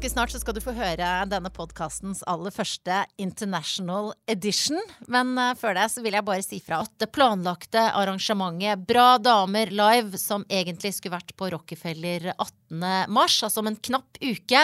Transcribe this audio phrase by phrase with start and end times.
[0.00, 4.80] Ganske snart så skal du få høre denne podkastens aller første international edition.
[5.12, 9.18] Men uh, før det så vil jeg bare si fra at det planlagte arrangementet Bra
[9.20, 13.10] damer live, som egentlig skulle vært på Rockefeller 18.
[13.12, 14.62] mars, altså om en knapp uke,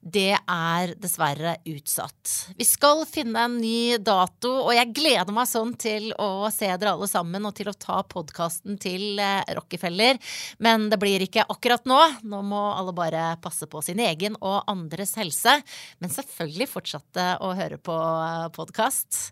[0.00, 2.32] det er dessverre utsatt.
[2.56, 6.94] Vi skal finne en ny dato, og jeg gleder meg sånn til å se dere
[6.94, 10.16] alle sammen og til å ta podkasten til uh, Rockefeller.
[10.64, 12.00] Men det blir ikke akkurat nå.
[12.24, 15.56] Nå må alle bare passe på sin egen og og andres helse,
[16.00, 17.96] men selvfølgelig fortsatte å høre på
[18.56, 19.26] podkast.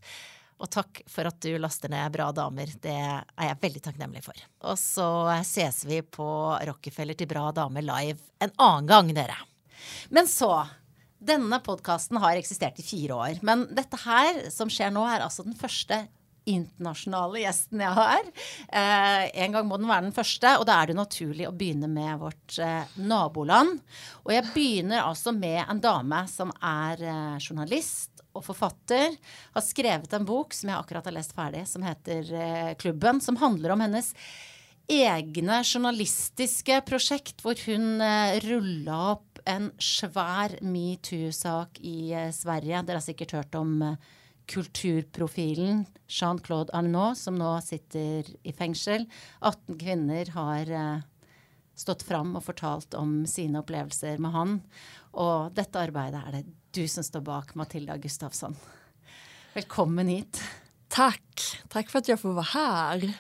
[0.58, 2.72] Og takk for at du laster ned Bra damer.
[2.82, 4.40] Det er jeg veldig takknemlig for.
[4.66, 5.06] Og så
[5.46, 6.26] ses vi på
[6.70, 9.38] Rockefeller til Bra damer live en annen gang, dere.
[10.10, 10.52] Men så
[11.18, 13.40] Denne podkasten har eksistert i fire år.
[13.42, 16.04] Men dette her som skjer nå, er altså den første
[16.48, 18.28] internasjonale gjesten jeg har.
[18.68, 21.90] Eh, en gang må den være den første, og da er det naturlig å begynne
[21.92, 23.80] med vårt eh, naboland.
[24.24, 29.16] Og jeg begynner altså med en dame som er eh, journalist og forfatter.
[29.54, 33.22] Har skrevet en bok som jeg akkurat har lest ferdig, som heter eh, Klubben.
[33.24, 34.14] Som handler om hennes
[34.88, 42.82] egne journalistiske prosjekt, hvor hun eh, rulla opp en svær metoo-sak i eh, Sverige.
[42.86, 43.98] Dere har sikkert hørt om eh,
[44.48, 49.04] kulturprofilen Jean-Claude Arnault, som nå sitter i fengsel.
[49.40, 51.02] 18 kvinner har eh,
[51.76, 54.54] stått fram og fortalt om sine opplevelser med han.
[55.20, 58.56] Og dette arbeidet er det du som står bak, Matilda Gustavsson.
[59.54, 60.40] Velkommen hit.
[60.88, 61.60] Tack.
[61.68, 63.12] Tack för att jag får vara här.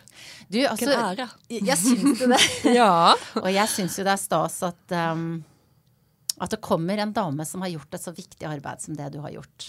[0.48, 1.28] Du, altså, Vilken ära.
[1.48, 2.40] Jeg syns jo det.
[2.74, 3.16] ja.
[3.42, 5.42] Og jeg syns jo det er stas at, um,
[6.40, 9.20] at det kommer en dame som har gjort et så viktig arbeid som det du
[9.24, 9.68] har gjort.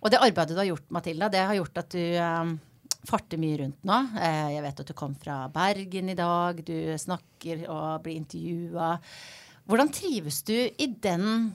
[0.00, 2.58] Och det arbetet du har gjort, Matilda, det har gjort att du um,
[3.02, 4.06] farter mycket runt nu.
[4.20, 6.64] Eh, jag vet att du kom från Bergen idag.
[6.64, 8.98] Du snackar och blir intervjuad.
[9.66, 11.52] Hur trivs du i den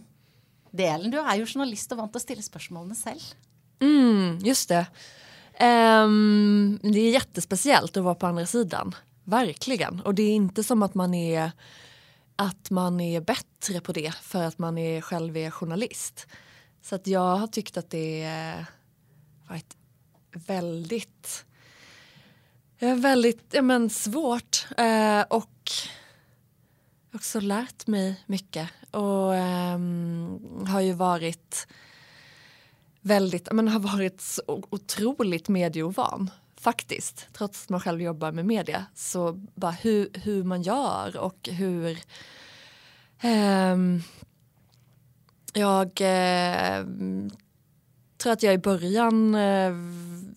[0.71, 1.11] delen?
[1.11, 3.19] Du är ju journalist och vant att ställa frågorna själv.
[3.79, 4.85] Mm, just det.
[5.59, 8.95] Um, det är jättespeciellt att vara på andra sidan.
[9.23, 10.01] Verkligen.
[10.01, 11.51] Och det är inte som att man är
[12.35, 16.27] att man är bättre på det för att man är själv är journalist.
[16.85, 18.65] Så att jag har tyckt att det
[19.49, 19.77] varit
[20.31, 21.45] väldigt,
[22.79, 25.71] väldigt ja, men svårt eh, och
[27.13, 28.69] också lärt mig mycket.
[28.91, 29.79] Och eh,
[30.67, 31.67] har ju varit
[33.01, 37.27] väldigt, men har varit så otroligt medieovan faktiskt.
[37.33, 38.85] Trots att man själv jobbar med media.
[38.95, 41.99] Så bara hur, hur man gör och hur
[43.21, 43.75] eh,
[45.55, 46.85] jag eh,
[48.17, 49.73] tror att jag i början eh,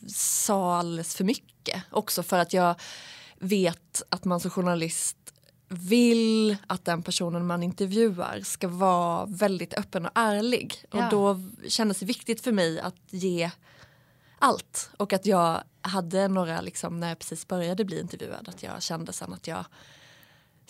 [0.08, 1.82] sa alldeles för mycket.
[1.90, 2.74] Också för att jag
[3.38, 5.16] vet att man som journalist
[5.68, 10.84] vill att den personen man intervjuar ska vara väldigt öppen och ärlig.
[10.90, 11.04] Ja.
[11.04, 13.50] Och då kändes det viktigt för mig att ge
[14.38, 14.90] allt.
[14.96, 19.12] Och att jag hade några, liksom, när jag precis började bli intervjuad, att jag kände
[19.12, 19.64] sen att jag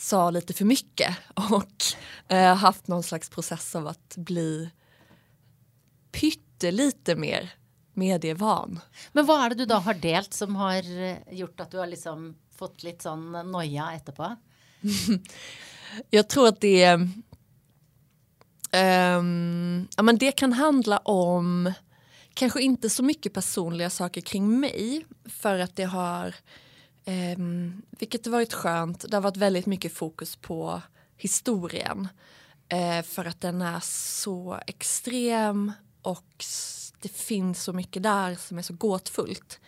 [0.00, 1.82] sa lite för mycket och
[2.28, 4.70] eh, haft någon slags process av att bli
[6.12, 7.54] pyttelite mer
[7.92, 8.80] medievan.
[9.12, 11.86] Men vad är det du då har delt som har eh, gjort att du har
[11.86, 14.36] liksom fått lite sån noja efterpå?
[16.10, 16.94] Jag tror att det
[18.72, 21.72] um, ja, men det kan handla om
[22.34, 26.34] kanske inte så mycket personliga saker kring mig för att det har
[27.08, 27.38] Eh,
[27.90, 29.10] vilket har varit skönt.
[29.10, 30.82] Det har varit väldigt mycket fokus på
[31.16, 32.08] historien.
[32.68, 36.44] Eh, för att den är så extrem och
[37.00, 39.60] det finns så mycket där som är så gåtfullt.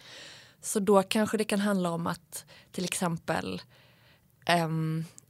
[0.60, 3.62] Så då kanske det kan handla om att till exempel
[4.46, 4.68] eh,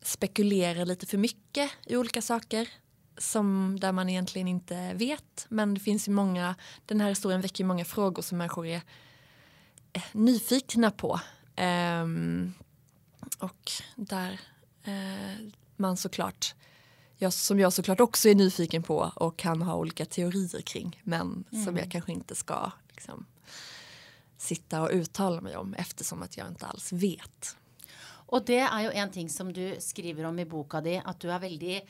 [0.03, 2.69] spekulera lite för mycket i olika saker
[3.19, 5.47] som där man egentligen inte vet.
[5.49, 6.54] Men det finns ju många,
[6.87, 8.82] den här historien väcker många frågor som människor är
[9.93, 11.20] eh, nyfikna på.
[11.56, 12.55] Um,
[13.38, 14.41] och där
[14.88, 16.55] uh, man såklart,
[17.17, 21.44] jag, som jag såklart också är nyfiken på och kan ha olika teorier kring men
[21.52, 21.64] mm.
[21.64, 23.26] som jag kanske inte ska liksom,
[24.38, 27.56] sitta och uttala mig om eftersom att jag inte alls vet.
[28.03, 31.32] Och det är ju en ting som du skriver om i boken din, att du
[31.32, 31.85] är väldigt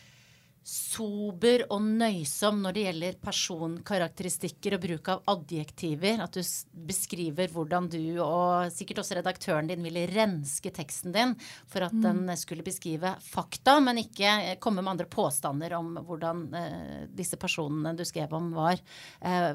[0.62, 6.20] sober og nøysom når det gjelder personkarakteristikker og bruk av adjektiver.
[6.20, 6.42] At du
[6.86, 11.34] beskriver hvordan du og sikkert også redaktøren din ville renske teksten din
[11.70, 12.02] for at mm.
[12.04, 17.96] den skulle beskrive fakta, men ikke komme med andre påstander om hvordan eh, disse personene
[17.96, 18.80] du skrev om, var.
[19.24, 19.52] Eh,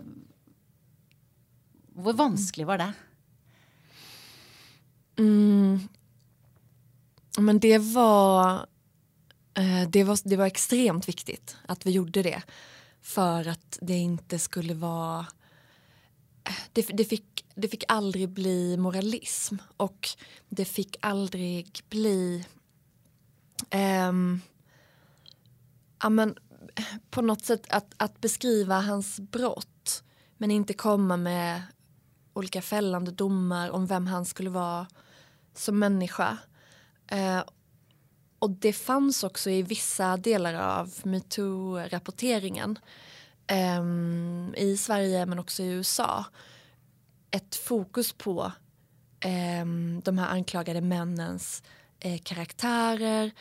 [1.96, 2.92] hvor vanskelig var det?
[5.22, 5.86] Mm.
[7.46, 8.75] Men det var Eh,
[9.56, 12.44] Eh, det, var, det var extremt viktigt att vi gjorde det.
[13.02, 15.20] För att det inte skulle vara...
[16.44, 20.10] Eh, det, det, fick, det fick aldrig bli moralism och
[20.50, 22.46] det fick aldrig bli...
[24.10, 24.42] Um,
[26.02, 26.36] ja, men,
[26.76, 30.04] eh, på något sätt att, att beskriva hans brott
[30.38, 31.62] men inte komma med
[32.34, 34.88] olika fällande domar om vem han skulle vara
[35.54, 36.38] som människa.
[37.14, 37.44] Uh,
[38.40, 42.80] och det fanns också i vissa delar av metoo-rapporteringen
[43.48, 43.84] eh,
[44.64, 46.26] i Sverige men också i USA
[47.32, 48.52] ett fokus på
[49.20, 49.66] eh,
[50.04, 51.64] de här anklagade männens
[52.00, 53.32] eh, karaktärer,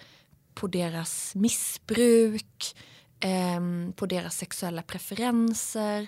[0.54, 2.76] på deras missbruk,
[3.20, 3.60] eh,
[3.96, 6.06] på deras sexuella preferenser.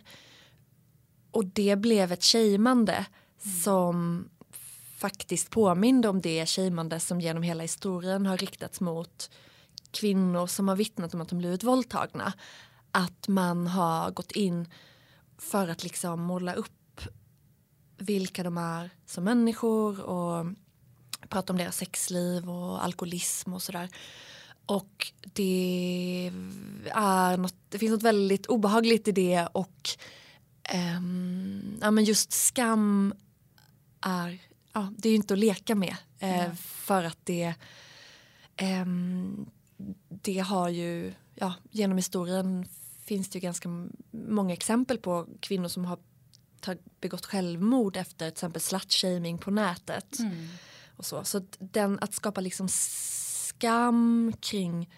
[1.31, 3.06] Och det blev ett shameande
[3.44, 3.56] mm.
[3.62, 4.29] som
[4.96, 9.31] faktiskt påminde om det shameande som genom hela historien har riktats mot
[9.90, 12.32] kvinnor som har vittnat om att de blivit våldtagna.
[12.90, 14.69] Att man har gått in
[15.38, 17.00] för att liksom måla upp
[17.98, 20.46] vilka de är som människor och
[21.28, 23.88] prata om deras sexliv och alkoholism och sådär.
[24.66, 26.31] Och det
[26.94, 29.88] är något, det finns något väldigt obehagligt i det och
[30.75, 33.14] um, ja, men just skam
[34.00, 34.42] är,
[34.76, 35.96] ja, det är inte att leka med.
[36.23, 37.55] Uh, för att det,
[38.62, 39.50] um,
[40.08, 42.69] det har ju, ja, genom historien
[43.05, 43.69] finns det ju ganska
[44.11, 45.99] många exempel på kvinnor som har
[47.00, 50.19] begått självmord efter till exempel slutshaming på nätet.
[50.19, 50.49] Mm.
[50.96, 54.90] Och så så den, att skapa liksom skam kring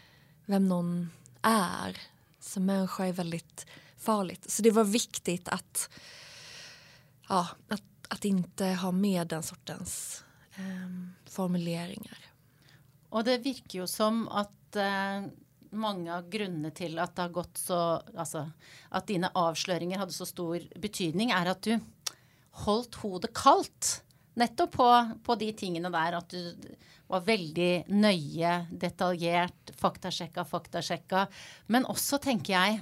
[0.47, 1.11] vem någon
[1.43, 1.99] är
[2.41, 3.67] som människa är väldigt
[3.97, 4.51] farligt.
[4.51, 5.91] Så det var viktigt att,
[7.29, 10.25] ja, att, att inte ha med den sortens
[10.57, 12.19] eh, formuleringar.
[13.09, 15.23] Och det verkar ju som att eh,
[15.71, 18.51] många av grunderna till att det har gått så, alltså
[18.89, 21.81] att dina avslöjningar hade så stor betydning är att du
[22.51, 26.57] hållit hodet kallt nettopp på, på de tingene där att du
[27.07, 31.27] var väldigt nöje, detaljerat, faktasjekka, faktasjekka.
[31.67, 32.81] Men också, tänker jag,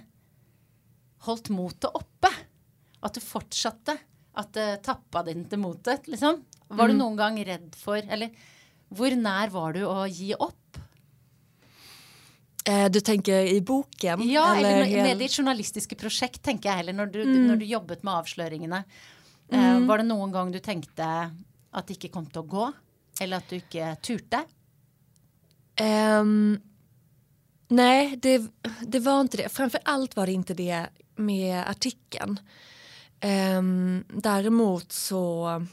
[1.19, 2.29] holdt motet uppe
[3.01, 3.99] att du fortsatte.
[4.37, 6.45] At det tappade inte motet, liksom.
[6.69, 6.97] Var mm.
[6.97, 8.31] du någon gång rädd för, eller
[8.89, 10.79] hur när var du att ge upp?
[12.65, 14.31] Eh, du tänker i boken?
[14.31, 17.47] Ja, eller, eller med ditt journalistiska projekt tänker jag, eller när du, mm.
[17.47, 18.85] när du jobbat med avslöjningarna.
[19.49, 19.87] Eh, mm.
[19.87, 21.31] var det någon gång du tänkte
[21.71, 22.73] att det inte kom att gå?
[23.21, 24.43] Eller att du inte turte?
[26.21, 26.61] Um,
[27.69, 28.51] nej, det,
[28.81, 29.49] det var inte det.
[29.49, 30.87] Framför allt var det inte det
[31.17, 32.41] med artikeln.
[33.27, 35.67] Um, däremot så...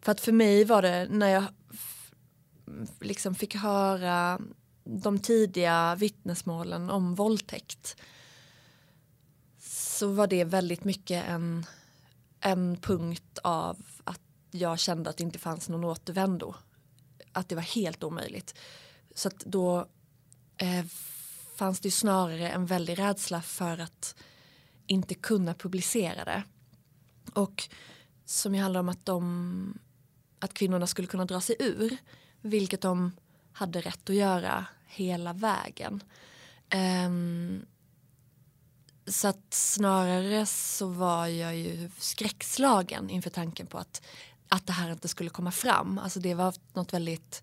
[0.00, 1.44] För att för mig var det när jag
[3.00, 4.40] liksom fick höra
[4.84, 7.96] de tidiga vittnesmålen om våldtäkt
[9.58, 11.66] så var det väldigt mycket en,
[12.40, 14.20] en punkt av att
[14.50, 16.54] jag kände att det inte fanns någon återvändo.
[17.32, 18.54] Att det var helt omöjligt.
[19.14, 19.86] Så att då
[20.56, 20.84] eh,
[21.56, 24.14] fanns det ju snarare en väldig rädsla för att
[24.92, 26.42] inte kunna publicera det.
[27.34, 27.68] Och
[28.24, 29.78] som ju handlar om att, de,
[30.38, 31.96] att kvinnorna skulle kunna dra sig ur.
[32.40, 33.12] Vilket de
[33.52, 36.02] hade rätt att göra hela vägen.
[37.06, 37.66] Um,
[39.06, 44.02] så att snarare så var jag ju skräckslagen inför tanken på att
[44.52, 45.98] att det här inte skulle komma fram.
[45.98, 47.42] Alltså det var något väldigt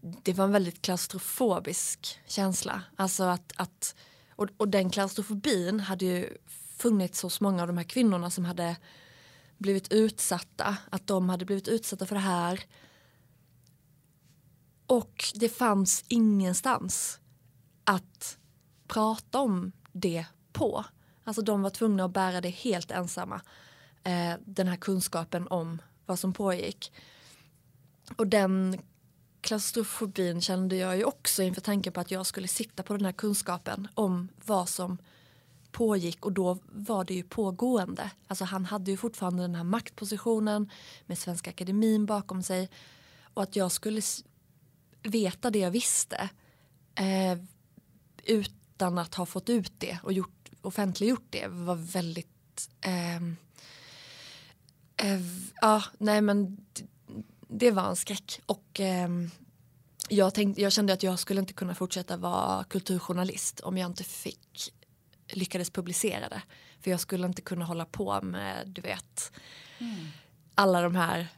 [0.00, 2.82] det var en väldigt klaustrofobisk känsla.
[2.96, 3.94] Alltså att, att
[4.36, 6.36] och, och den klaustrofobin hade ju
[6.76, 8.76] funnits hos många av de här kvinnorna som hade
[9.58, 10.76] blivit utsatta.
[10.90, 12.60] Att de hade blivit utsatta för det här.
[14.86, 17.20] Och det fanns ingenstans
[17.84, 18.38] att
[18.88, 20.84] prata om det på.
[21.24, 23.40] Alltså de var tvungna att bära det helt ensamma
[24.04, 26.92] eh, den här kunskapen om vad som pågick.
[28.16, 28.80] Och den
[29.46, 33.12] klaustrofobin kände jag ju också inför tanken på att jag skulle sitta på den här
[33.12, 34.98] kunskapen om vad som
[35.72, 38.10] pågick och då var det ju pågående.
[38.26, 40.70] Alltså han hade ju fortfarande den här maktpositionen
[41.06, 42.70] med Svenska Akademin bakom sig
[43.34, 44.02] och att jag skulle
[45.02, 46.30] veta det jag visste
[46.94, 47.38] eh,
[48.24, 53.46] utan att ha fått ut det och gjort, offentliggjort det var väldigt ehm, eh,
[54.96, 55.20] Eh,
[55.60, 56.56] ja, nej men
[57.58, 58.40] det var en skräck.
[58.46, 59.08] Och eh,
[60.08, 64.04] jag, tänkte, jag kände att jag skulle inte kunna fortsätta vara kulturjournalist om jag inte
[64.04, 64.72] fick
[65.28, 66.42] lyckades publicera det.
[66.80, 69.32] För jag skulle inte kunna hålla på med, du vet,
[69.78, 70.06] mm.
[70.54, 71.28] alla de här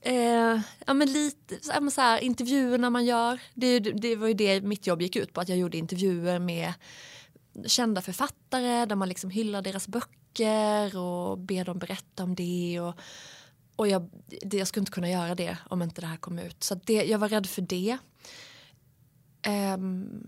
[0.00, 3.40] Eh, ja men lite så här, så här, intervjuerna man gör.
[3.54, 6.72] Det, det var ju det mitt jobb gick ut på, att jag gjorde intervjuer med
[7.66, 12.80] kända författare där man liksom hyllar deras böcker och ber dem berätta om det.
[12.80, 12.94] Och,
[13.76, 16.64] och jag, det, jag skulle inte kunna göra det om inte det här kom ut.
[16.64, 17.98] Så det, jag var rädd för det.
[19.76, 20.24] Um,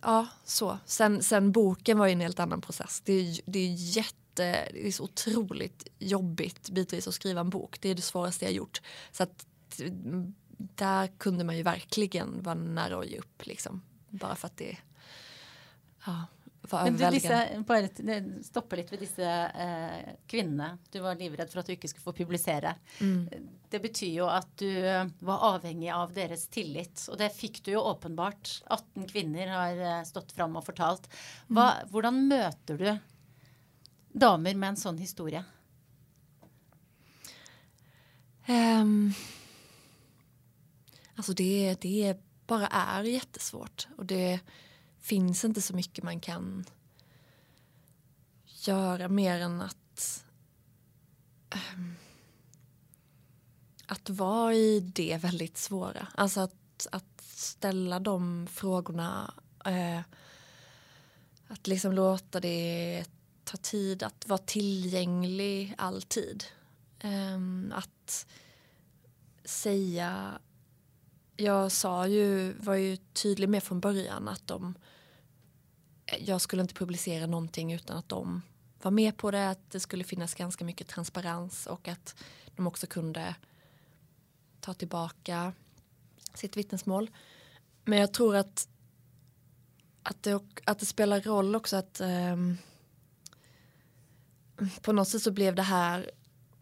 [0.00, 0.78] ja, så.
[0.84, 3.02] Sen, sen boken var ju en helt annan process.
[3.04, 7.80] Det, det är jätte det är så otroligt jobbigt bitvis att skriva en bok.
[7.80, 8.80] Det är det svåraste jag gjort.
[9.12, 9.46] Så att
[10.58, 13.82] där kunde man ju verkligen vara nära att ge upp liksom.
[14.08, 14.76] Bara för att det
[16.06, 16.26] ja,
[16.70, 17.88] var Men du, disse, bare
[18.46, 20.76] stoppe litt ved disse eh, kvinnene.
[20.92, 22.74] Du var livredd for at du ikke skulle få publisere.
[23.00, 23.48] Mm.
[23.72, 24.70] Det betyr jo at du
[25.26, 27.02] var avhengig av deres tillit.
[27.10, 28.60] Og det fikk du jo åpenbart.
[28.68, 31.08] 18 kvinner har eh, stått fram og fortalt.
[31.48, 31.90] Hva, mm.
[31.94, 32.88] Hvordan møter du
[34.12, 35.42] damer med en sånn historie?
[38.46, 39.14] Um,
[41.16, 42.16] alltså det, det
[42.46, 43.88] bara är jättesvårt.
[43.96, 44.40] Och det
[45.02, 46.64] finns inte så mycket man kan
[48.44, 50.24] göra mer än att
[51.50, 51.94] ehm,
[53.86, 56.08] att vara i det väldigt svåra.
[56.14, 59.34] Alltså att, att ställa de frågorna.
[59.66, 60.00] Uh,
[61.48, 63.04] att liksom låta det
[63.44, 66.44] ta tid, att vara tillgänglig alltid.
[67.04, 68.26] Um, att
[69.44, 70.38] säga
[71.42, 74.74] jag sa ju, var ju tydlig med från början att de
[76.18, 78.42] jag skulle inte publicera någonting utan att de
[78.82, 82.14] var med på det, att det skulle finnas ganska mycket transparens och att
[82.56, 83.34] de också kunde
[84.60, 85.52] ta tillbaka
[86.34, 87.10] sitt vittnesmål.
[87.84, 88.68] Men jag tror att,
[90.02, 92.58] att, det, att det spelar roll också att um,
[94.82, 96.10] på något sätt så blev det här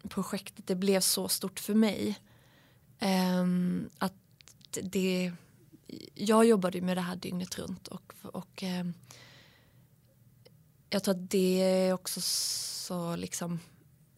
[0.09, 2.19] projektet, det blev så stort för mig.
[3.01, 4.13] Um, att
[4.83, 5.31] det,
[6.15, 8.93] jag jobbade med det här dygnet runt och, och um,
[10.89, 13.59] jag tror att det också så liksom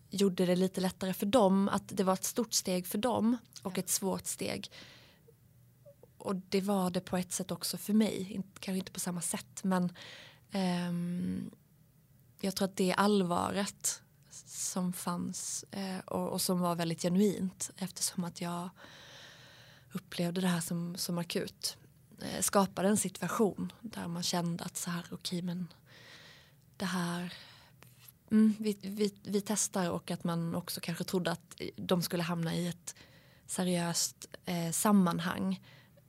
[0.10, 1.70] gjorde det lite lättare för dem.
[1.70, 4.72] Att det var ett stort steg för dem och ett svårt steg.
[6.18, 8.42] Och det var det på ett sätt också för mig.
[8.60, 9.94] Kanske inte på samma sätt men
[10.54, 11.52] um,
[12.42, 14.02] jag tror att det allvaret
[14.46, 18.70] som fanns eh, och, och, som var väldigt genuint eftersom att jag
[19.94, 21.78] upplevde det här som, som akut
[22.22, 25.74] eh, skapade en situation där man kände att så här okej okay, men
[26.78, 27.34] det här
[28.32, 32.56] mm, vi, vi, vi testar och att man också kanske trodde att de skulle hamna
[32.56, 32.96] i ett
[33.46, 35.62] seriöst eh, sammanhang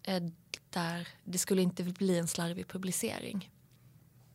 [0.03, 0.23] eh,
[0.71, 3.51] där det skulle inte bli en slarvig publicering.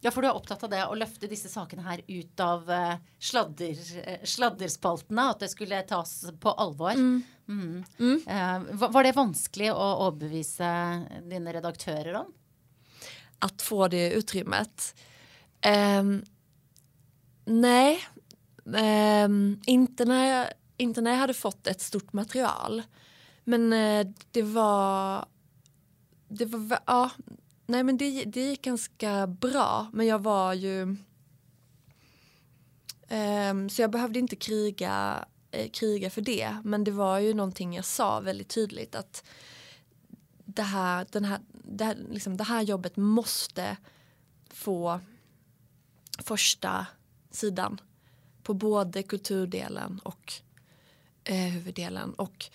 [0.02, 2.94] Ja, for du er opptatt av det å løfte disse sakene her ut av uh,
[3.20, 5.26] sladder, uh, sladderspaltene.
[5.34, 6.96] At det skulle tas på alvor.
[6.96, 7.24] Mm.
[7.50, 7.84] Mm.
[8.00, 8.16] Mm.
[8.16, 12.34] Uh, var det vanskligt att överbevisa dina redaktörer om?
[13.40, 14.96] Att få det utrymmet?
[16.00, 16.24] Um,
[17.46, 18.00] nej,
[19.26, 22.84] um, inte, när jag, inte när jag hade fått ett stort material.
[23.44, 25.26] Men eh, det var...
[26.28, 27.10] Det var ja,
[27.70, 30.82] Nej men det, det gick ganska bra men jag var ju
[33.52, 37.74] um, så jag behövde inte kriga, eh, kriga för det men det var ju någonting
[37.74, 39.24] jag sa väldigt tydligt att
[40.46, 43.78] det här, den här, det, här, liksom, det här jobbet måste
[44.50, 45.00] få
[46.20, 46.86] första
[47.32, 47.82] sidan
[48.44, 50.34] på både kulturdelen och
[51.24, 52.46] eh, huvuddelen och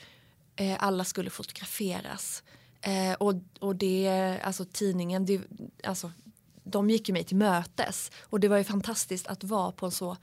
[0.56, 2.42] eh, alla skulle fotograferas.
[2.80, 5.40] Eh, och, och det, alltså tidningen, det,
[5.84, 6.12] alltså,
[6.64, 8.10] de gick ju mig till mötes.
[8.20, 10.16] Och det var ju fantastiskt att vara på en så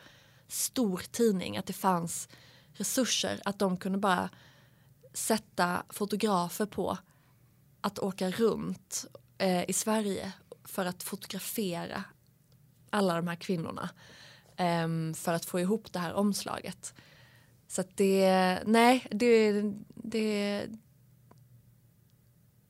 [0.48, 2.30] stor tidning, att det fanns
[2.82, 4.30] resurser, att de kunde bara
[5.14, 6.98] sätta fotografer på
[7.82, 9.06] att åka runt
[9.38, 10.32] eh, i Sverige
[10.64, 12.04] för att fotografera
[12.90, 13.90] alla de här kvinnorna
[14.58, 16.94] eh, för att få ihop det här omslaget.
[17.68, 19.64] Så att det, nej, det,
[19.96, 20.66] det,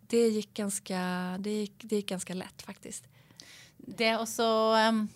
[0.07, 3.03] det gick ganska, det gick, det gick ganska lätt faktiskt.
[3.77, 4.25] Det å
[4.73, 5.07] um, ehm,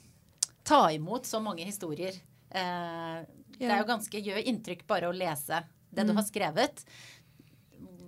[0.64, 2.14] ta emot så många historier
[2.56, 3.26] uh.
[3.58, 6.16] Det är ju ganska, gör intryck bara att läsa det mm.
[6.16, 6.86] du har skrivit.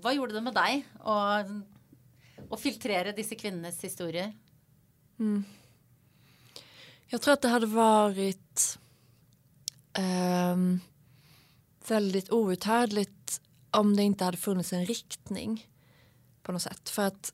[0.01, 0.87] Vad gjorde det med dig
[2.49, 4.33] att filtrera dessa kvinnornas historier?
[5.19, 5.43] Mm.
[7.07, 8.79] Jag tror att det hade varit
[9.99, 10.79] um,
[11.87, 15.67] väldigt outhärdligt om det inte hade funnits en riktning
[16.43, 16.89] på något sätt.
[16.89, 17.33] För att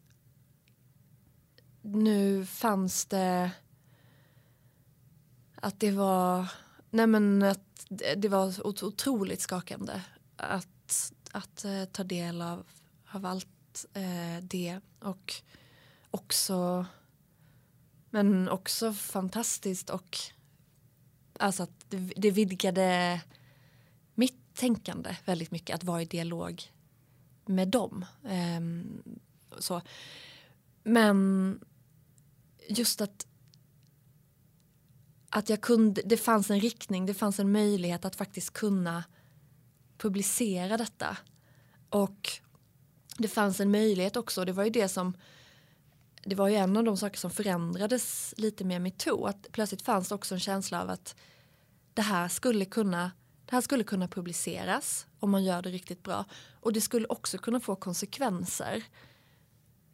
[1.82, 3.52] nu fanns det
[5.56, 6.48] att det var,
[6.94, 7.86] nej men att
[8.16, 10.02] det var otroligt skakande
[10.36, 12.66] att, att eh, ta del av,
[13.12, 15.34] av allt eh, det och
[16.12, 16.86] också
[18.10, 20.18] men också fantastiskt och
[21.40, 23.22] alltså att det, det vidgade
[24.16, 26.64] mitt tänkande väldigt mycket att vara i dialog
[27.46, 28.06] med dem.
[28.28, 29.04] Ehm,
[29.60, 29.82] så.
[30.84, 31.60] Men
[32.70, 33.28] just att
[35.36, 39.04] att jag kunde, det fanns en riktning, det fanns en möjlighet att faktiskt kunna
[39.98, 41.18] publicera detta.
[41.90, 42.30] Och
[43.18, 45.14] det fanns en möjlighet också, det var ju det som
[46.26, 49.26] det var ju en av de saker som förändrades lite med metoo.
[49.26, 51.16] Att plötsligt fanns det också en känsla av att
[51.94, 53.12] det här skulle kunna
[53.46, 56.26] det här skulle kunna publiceras om man gör det riktigt bra.
[56.60, 58.84] Och det skulle också kunna få konsekvenser.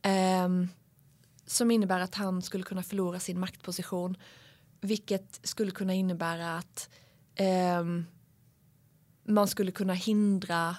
[0.02, 0.50] Eh,
[1.46, 4.18] som innebär att han skulle kunna förlora sin maktposition.
[4.82, 6.90] Vilket skulle kunna innebära att
[7.36, 7.84] eh,
[9.24, 10.78] man skulle kunna hindra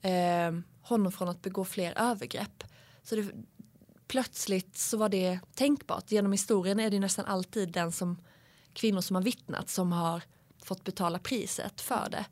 [0.00, 2.64] eh, honom från att begå fler övergrepp.
[3.02, 3.32] Så det,
[4.06, 6.12] plötsligt så var det tänkbart.
[6.12, 8.18] Genom historien är det nästan alltid den som
[8.72, 10.22] kvinnor som har vittnat som har
[10.64, 12.26] fått betala priset för det.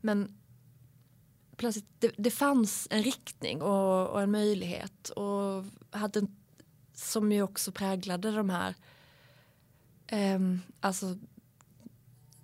[0.00, 0.38] Men
[1.56, 6.26] plötsligt, det, det fanns en riktning och, och, en möjlighet och hade,
[6.94, 8.74] som ju också präglade de här
[10.14, 10.38] eh,
[10.80, 11.16] alltså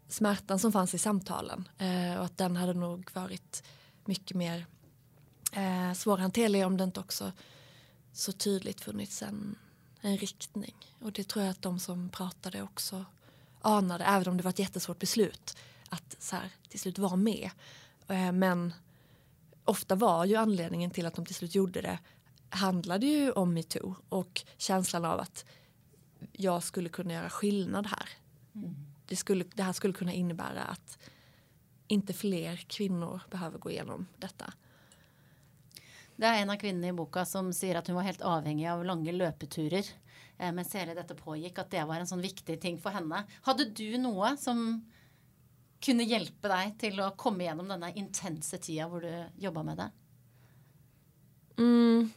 [0.08, 3.62] smärtan som fanns i samtalen eh, och att den hade nog varit
[4.04, 4.66] mycket mer
[5.52, 7.32] eh, svårhanterlig om det inte också
[8.12, 9.58] så tydligt funnits en,
[10.00, 10.74] en riktning.
[11.00, 13.04] Och det tror jag att de som pratade också
[13.60, 15.56] anade, även om det var ett jättesvårt beslut,
[15.88, 17.50] att så här, till slut vara med.
[18.08, 18.72] Eh, men
[19.64, 21.98] ofta var ju anledningen till att de till slut gjorde det
[22.50, 25.44] handlade ju om metoo och känslan av att
[26.32, 28.08] jag skulle kunna göra skillnad här.
[28.54, 28.74] Mm.
[29.06, 30.98] Det, skulle, det här skulle kunna innebära att
[31.86, 34.52] inte fler kvinnor behöver gå igenom detta.
[36.16, 38.84] Det är en av kvinnorna i boken som säger att hon var helt avhängig av
[38.84, 39.86] långa löpeturer
[40.38, 43.24] eh, mens hele dette pågick, att det var en sån viktig ting för henne.
[43.42, 44.90] Hade du något som
[45.80, 49.76] kunde hjälpa dig till att komma igenom den här intensa tiden hvor du jobbade med
[49.76, 49.90] det?
[51.62, 52.10] Mm.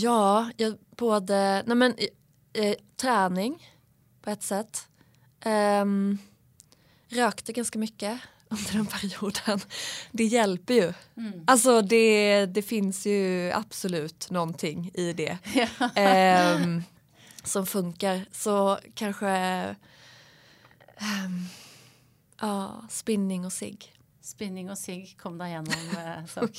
[0.00, 1.94] Ja, jag, både nej men,
[2.52, 3.68] eh, träning
[4.22, 4.88] på ett sätt.
[5.44, 6.18] Um,
[7.08, 9.60] rökte ganska mycket under den perioden.
[10.12, 10.92] Det hjälper ju.
[11.16, 11.44] Mm.
[11.46, 15.38] Alltså det, det finns ju absolut någonting i det
[15.94, 16.80] eh,
[17.44, 18.26] som funkar.
[18.32, 19.64] Så kanske
[21.24, 21.48] um,
[22.40, 23.78] ja, spinning och sig.
[24.20, 26.56] Spinning och sig kom deg gjennom eh, sak.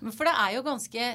[0.16, 1.14] For det är ju ganska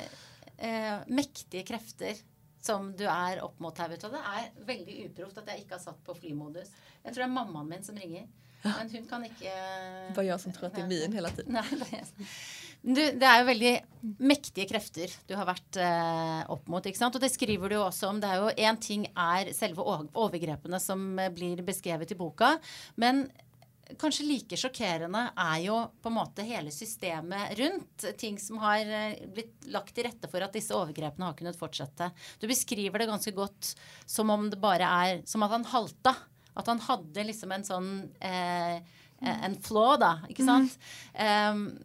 [0.58, 2.16] eh, mektige krefter
[2.62, 3.90] som du är upp mot här.
[3.90, 6.72] Det är väldigt uproft att jag inte har satt på flymodus.
[7.04, 8.28] Jag tror det är mamman min som ringer.
[8.64, 9.46] Men hon kan inte...
[10.08, 11.54] Det var jag som tror att det är min hela tiden.
[11.54, 12.06] Nej,
[12.82, 13.80] det, det är väldigt
[14.20, 16.86] mäktiga krafter du har varit eh, upp mot.
[16.86, 17.16] Ikke sant?
[17.16, 18.20] Och det skriver du också om.
[18.20, 19.84] Det är ju en ting är själva
[20.16, 22.60] övergreppen som blir beskrivet i boken.
[22.96, 23.30] Men
[24.00, 28.06] kanske lika chockerande är ju på måte hela systemet runt.
[28.18, 32.12] Ting som har eh, blivit lagt till rätta för att dessa övergreppen har kunnat fortsätta.
[32.40, 36.16] Du beskriver det ganska gott som om det bara är som att han halta
[36.54, 38.76] att han hade liksom en sån eh,
[39.20, 40.80] en flaw då, inte sant?
[41.14, 41.58] Mm.
[41.58, 41.84] Um,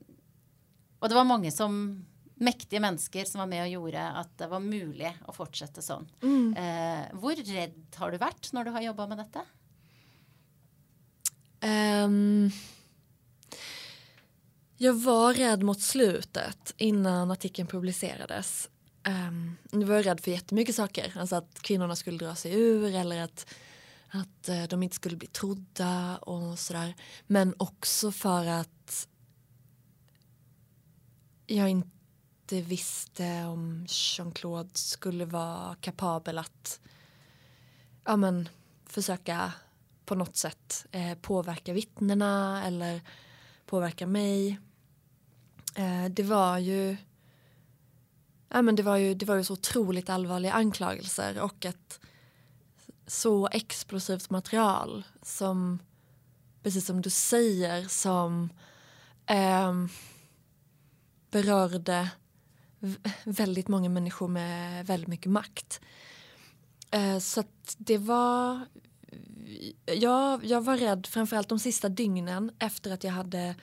[0.98, 4.60] och det var många som mäktiga människor som var med och gjorde att det var
[4.60, 6.04] möjligt att fortsätta så.
[6.22, 6.54] Mm.
[6.56, 9.40] Eh, hur rädd har du varit när du har jobbat med detta?
[11.62, 12.50] Um,
[14.76, 18.68] jag var rädd mot slutet innan artikeln publicerades.
[19.06, 21.12] Um, jag var rädd för jättemycket saker.
[21.16, 23.54] Alltså att kvinnorna skulle dra sig ur eller att
[24.10, 26.94] att eh, de inte skulle bli trodda och sådär.
[27.26, 29.08] Men också för att
[31.46, 36.80] jag inte visste om Jean-Claude skulle vara kapabel att
[38.04, 38.48] ja, men,
[38.86, 39.52] försöka
[40.08, 43.00] på något sätt eh, påverka vittnena eller
[43.66, 44.60] påverka mig.
[45.74, 46.96] Eh, det var ju
[48.48, 52.00] ja, men det var ju det var ju så otroligt allvarliga anklagelser och ett
[53.06, 55.78] så explosivt material som,
[56.62, 58.48] precis som du säger, som
[59.26, 59.72] eh,
[61.30, 62.10] berörde
[63.24, 65.80] väldigt många människor med väldigt mycket makt.
[66.90, 68.66] Eh, så att det var...
[69.86, 73.54] Jag, jag var rädd framförallt de sista dygnen efter att jag hade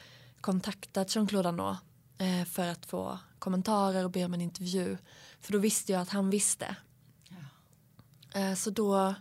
[0.41, 1.79] kontaktat Jean-Claude Arnault
[2.17, 4.97] eh, för att få kommentarer och be om en intervju.
[5.41, 6.75] För då visste jag att han visste.
[7.29, 8.39] Ja.
[8.39, 9.15] Eh, så då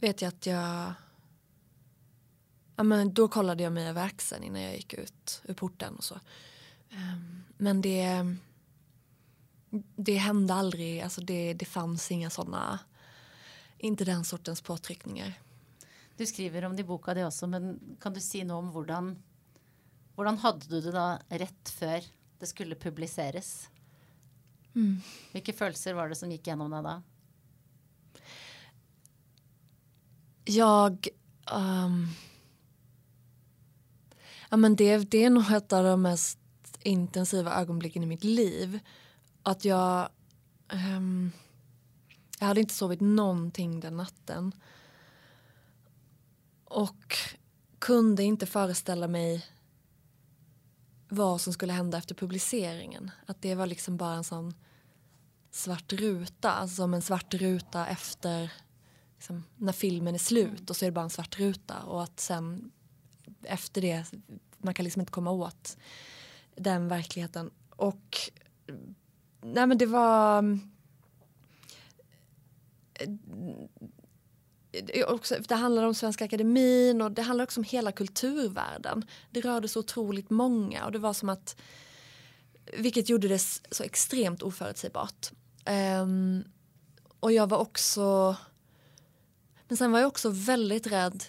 [0.00, 0.92] vet jag att jag
[2.76, 6.04] ja, men då kollade jag mig över axeln innan jag gick ut ur porten och
[6.04, 6.14] så.
[6.92, 8.36] Um, men det,
[9.96, 12.78] det hände aldrig, alltså det, det fanns inga sådana,
[13.84, 15.40] inte den sortens påtryckningar.
[16.16, 19.16] Du skriver om det i boka det också, men kan du säga något om hur
[20.14, 22.04] Hvordan hade du det då rätt för
[22.38, 23.70] det skulle publiceras?
[24.74, 25.00] Mm.
[25.32, 27.02] Vilka känslor var det som gick igenom dig då?
[30.44, 31.08] Jag...
[31.52, 32.08] Um,
[34.50, 36.38] ja, men det, det är nog ett av de mest
[36.82, 38.80] intensiva ögonblicken i mitt liv.
[39.42, 40.08] Att jag...
[40.72, 41.32] Um,
[42.44, 44.52] jag hade inte sovit någonting den natten.
[46.64, 47.16] Och
[47.78, 49.46] kunde inte föreställa mig
[51.08, 53.10] vad som skulle hända efter publiceringen.
[53.26, 54.54] Att det var liksom bara en sån
[55.50, 58.52] svart ruta, alltså som en svart ruta efter
[59.14, 62.20] liksom, när filmen är slut och så är det bara en svart ruta och att
[62.20, 62.70] sen
[63.42, 64.04] efter det,
[64.58, 65.76] man kan liksom inte komma åt
[66.56, 67.50] den verkligheten.
[67.70, 68.18] Och
[69.40, 70.58] nej men det var
[75.06, 79.04] också, det handlar om Svenska Akademin och det handlar också om hela kulturvärlden.
[79.30, 81.56] Det rörde så otroligt många och det var som att
[82.78, 83.38] vilket gjorde det
[83.70, 85.30] så extremt oförutsägbart.
[86.02, 86.44] Um,
[87.20, 88.36] och jag var också
[89.68, 91.24] men sen var jag också väldigt rädd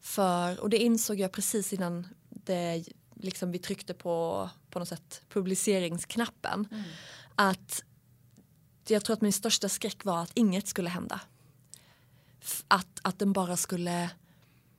[0.00, 5.22] för, och det insåg jag precis innan det, liksom vi tryckte på, på något sätt
[5.28, 6.84] publiceringsknappen, mm.
[7.34, 7.84] att
[8.90, 11.20] jag tror att min största skräck var att inget skulle hända
[12.68, 14.10] att, att den bara skulle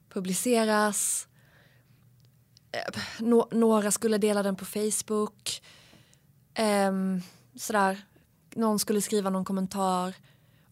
[0.10, 1.28] publiceras.
[2.72, 5.62] Ehm, nå, några skulle dela den på Facebook.
[6.60, 7.22] Um,
[7.56, 8.02] sådär.
[8.56, 10.16] Någon skulle skriva någon kommentar.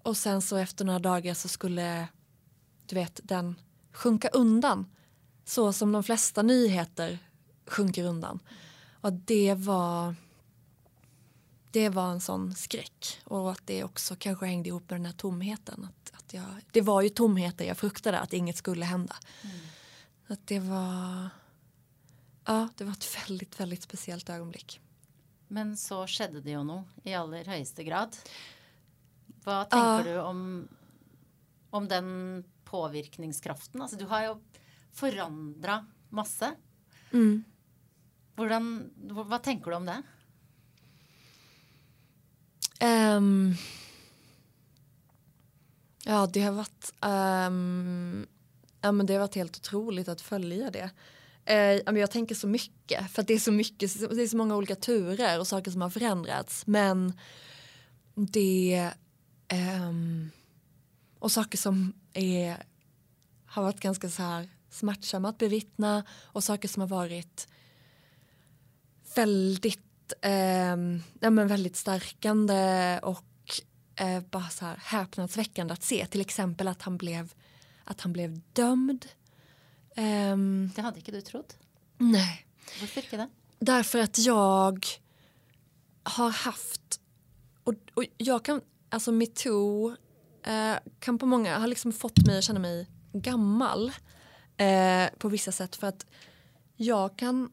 [0.03, 2.07] Och sen så efter några dagar så skulle
[2.85, 3.55] du vet den
[3.93, 4.85] sjunka undan.
[5.45, 7.19] Så som de flesta nyheter
[7.67, 8.39] sjunker undan.
[9.01, 10.15] Och det var
[11.77, 15.13] det var en sån skräck och att det också kanske hängde ihop med den här
[15.13, 15.83] tomheten.
[15.89, 19.15] Att, att jag, det var ju tomheten jag fruktade att inget skulle hända.
[19.43, 19.57] Mm.
[20.27, 21.29] Att det var
[22.45, 24.81] ja, det var ett väldigt, väldigt speciellt ögonblick.
[25.47, 28.15] Men så skedde det ju nog i allra högsta grad.
[29.43, 30.67] Vad tänker uh, du om,
[31.69, 33.81] om den påverkningskraften?
[33.81, 34.35] Alltså, du har ju
[34.91, 36.55] förändrat massa.
[37.11, 37.43] Mm.
[38.35, 40.03] Hvordan, vad tänker du om det?
[42.81, 43.55] Um,
[46.03, 48.27] ja, det har varit um,
[48.81, 50.89] ja, men det har varit helt otroligt att följa det.
[51.49, 54.55] Uh, jag tänker så mycket, för att det är så mycket, det är så många
[54.55, 56.67] olika turer och saker som har förändrats.
[56.67, 57.13] Men
[58.15, 58.91] det
[59.53, 60.31] um,
[61.19, 62.63] och saker som är,
[63.45, 67.47] har varit ganska så här smärtsamma att bevittna och saker som har varit
[69.15, 69.86] väldigt
[70.21, 70.77] eh,
[71.19, 73.23] ja, men väldigt stärkande och
[73.95, 76.05] eh, bara så här häpnadsväckande att se.
[76.05, 77.33] Till exempel att han blev,
[77.83, 79.05] att han blev dömd.
[79.97, 81.57] Um, det hade inte du trott?
[81.97, 82.45] Nej.
[82.81, 83.29] Varför inte det?
[83.59, 84.85] Därför att jag
[86.03, 86.99] har haft,
[87.63, 89.95] och, och jag kan, alltså metoo
[90.43, 93.91] eh, kan på många, har liksom fått mig att känna mig gammal
[94.57, 96.05] eh, på vissa sätt för att
[96.75, 97.49] jag kan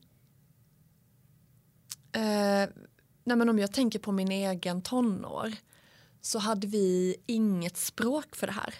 [2.14, 2.68] Eh,
[3.24, 5.52] nej men om jag tänker på min egen tonår
[6.20, 8.74] så hade vi inget språk för det här.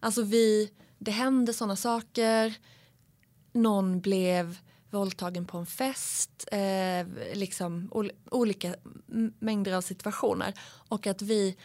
[0.00, 2.54] Alltså vi, det hände sådana saker.
[3.52, 4.58] Någon blev
[4.90, 6.48] våldtagen på en fest.
[6.52, 8.74] Eh, liksom ol olika
[9.38, 10.54] mängder av situationer.
[10.88, 11.56] Och att vi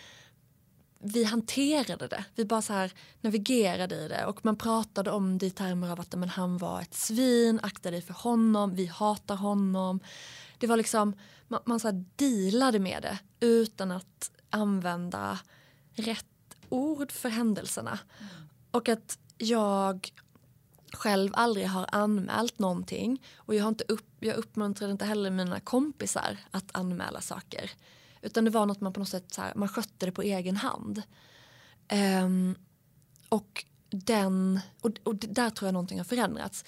[1.04, 2.26] vi hanterade det.
[2.36, 6.00] Vi bara så här navigerade i det och man pratade om det i termer av
[6.00, 10.00] att men, han var ett svin, akta dig för honom, vi hatar honom.
[10.62, 11.14] Det var liksom,
[11.48, 15.40] man, man så här dealade med det utan att använda
[15.94, 16.26] rätt
[16.70, 18.00] ord för händelserna.
[18.20, 18.32] Mm.
[18.72, 20.12] Och att jag
[20.94, 25.60] själv aldrig har anmält någonting och jag, har inte upp, jag uppmuntrade inte heller mina
[25.60, 27.72] kompisar att anmäla saker.
[28.22, 30.58] Utan det var något man på något sätt så här, man skötte det på egen
[30.58, 31.02] hand.
[32.24, 32.56] Um,
[33.30, 36.66] och den, och, och där tror jag någonting har förändrats.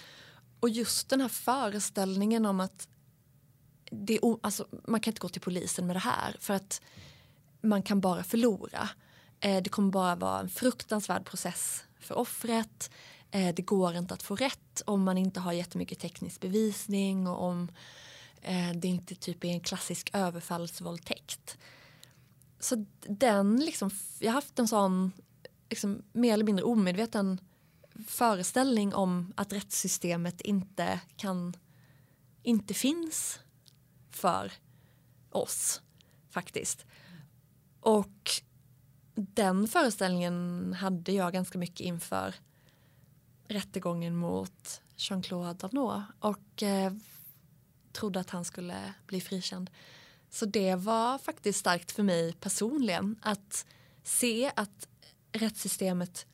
[0.60, 2.88] Och just den här föreställningen om att
[3.93, 6.82] det, alltså, man kan inte gå till polisen med det här för att
[7.62, 8.89] man kan bara förlora.
[9.39, 12.91] Eh, det kommer bara vara en fruktansvärd process för offret.
[13.32, 17.43] Eh, det går inte att få rätt om man inte har jättemycket teknisk bevisning och
[17.43, 17.71] om
[18.41, 21.58] eh, det inte typ är en klassisk överfallsvåldtäkt.
[22.60, 25.12] Så den liksom, jag har haft en sån
[25.69, 27.39] liksom, mer eller mindre omedveten
[28.08, 31.53] föreställning om att rättssystemet inte kan,
[32.43, 33.39] inte finns
[34.15, 34.52] för
[35.30, 35.82] oss
[36.30, 36.86] faktiskt.
[37.80, 38.32] Och
[39.15, 42.36] den föreställningen hade jag ganska mycket inför
[43.47, 46.93] rättegången mot Jean-Claude Arnault och eh,
[47.91, 49.69] trodde att han skulle bli frikänd.
[50.30, 53.65] Så det var faktiskt starkt för mig personligen att
[54.04, 54.88] se att
[55.32, 56.26] rättssystemet,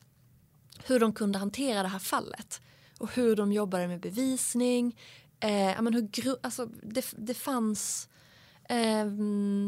[0.84, 2.60] hur de kunde hantera det här fallet
[2.98, 4.96] och hur de jobbade med bevisning.
[5.40, 8.08] Eh, men hur, alltså, det, det fanns
[8.68, 9.06] eh,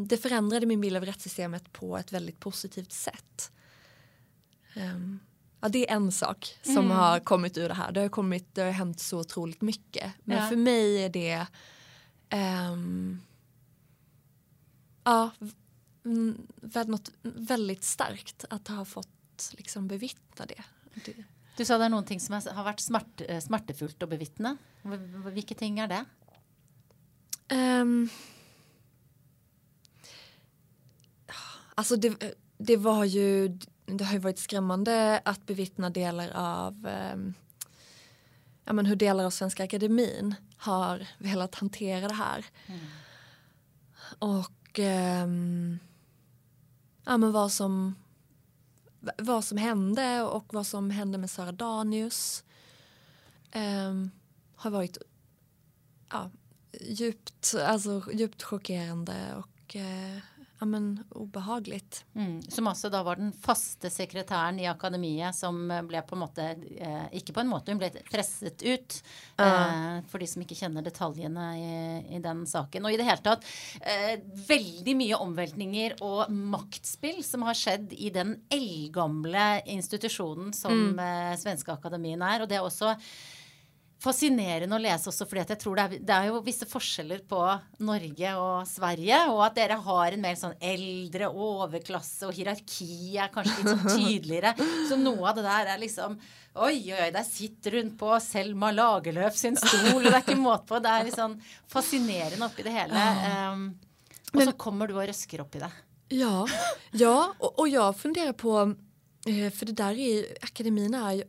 [0.06, 3.52] det förändrade min bild av rättssystemet på ett väldigt positivt sätt.
[4.76, 5.20] Um,
[5.60, 6.90] ja, det är en sak som mm.
[6.90, 7.92] har kommit ur det här.
[7.92, 10.12] Det har, kommit, det har hänt så otroligt mycket.
[10.24, 10.48] Men ja.
[10.48, 11.46] för mig är det
[12.72, 13.20] um,
[15.04, 15.30] ja,
[16.86, 20.64] något väldigt starkt att ha fått liksom bevittna det.
[21.04, 21.24] det.
[21.56, 24.56] Du sa det är någonting som har varit smart, eh, smertefullt att bevittna.
[25.32, 26.04] Vilka ting är det?
[27.54, 28.08] Um,
[31.74, 37.34] alltså det, det var ju det har ju varit skrämmande att bevittna delar av um,
[38.64, 42.44] ja, men hur delar av Svenska Akademin har velat hantera det här.
[42.66, 42.80] Mm.
[44.18, 45.78] Och um,
[47.04, 47.94] ja, men vad som
[49.18, 52.44] vad som hände och vad som hände med Sara Danius
[53.54, 54.10] um,
[54.56, 54.98] har varit
[56.10, 56.30] ja,
[56.80, 60.18] djupt, alltså, djupt chockerande och uh,
[60.62, 62.04] ja, men, obehagligt.
[62.14, 62.42] Mm.
[62.42, 67.02] Som också då var den faste sekreteraren i akademiet som blev på en måte, eh,
[67.12, 69.04] inte på en måte, hon blev presset ut.
[69.40, 69.46] Uh.
[69.46, 72.84] Eh, för de som inte känner detaljerna i, i den saken.
[72.84, 73.44] Och i det hela taget,
[73.80, 81.32] eh, väldigt mycket omvältningar och maktspel som har skett i den eldgamla institutionen som mm.
[81.32, 82.42] eh, Svenska akademin är.
[82.42, 82.96] Och det är också
[84.02, 87.40] fascinerende å lese også, fordi jeg tror det er, det er, jo visse forskjeller på
[87.86, 89.20] Norge og Sverige.
[89.32, 93.92] Og at dere har en mer sånn eldre overklasse, og hierarki er kanskje litt sånn
[93.96, 94.54] tydeligere.
[94.90, 96.18] Så noe av det der er liksom
[96.52, 100.34] Oi, oi, oi, der sitter hun på Selma Lagerlöf sin stol, og det er ikke
[100.36, 100.80] måte på.
[100.84, 101.38] Det er litt sånn
[101.72, 103.04] fascinerende oppi det hele.
[103.48, 103.62] Um,
[104.34, 105.70] och så kommer du och röskar upp i det.
[106.08, 106.48] Ja,
[106.90, 108.74] ja och, och jag funderar på,
[109.26, 111.24] eh, för det där är akademin är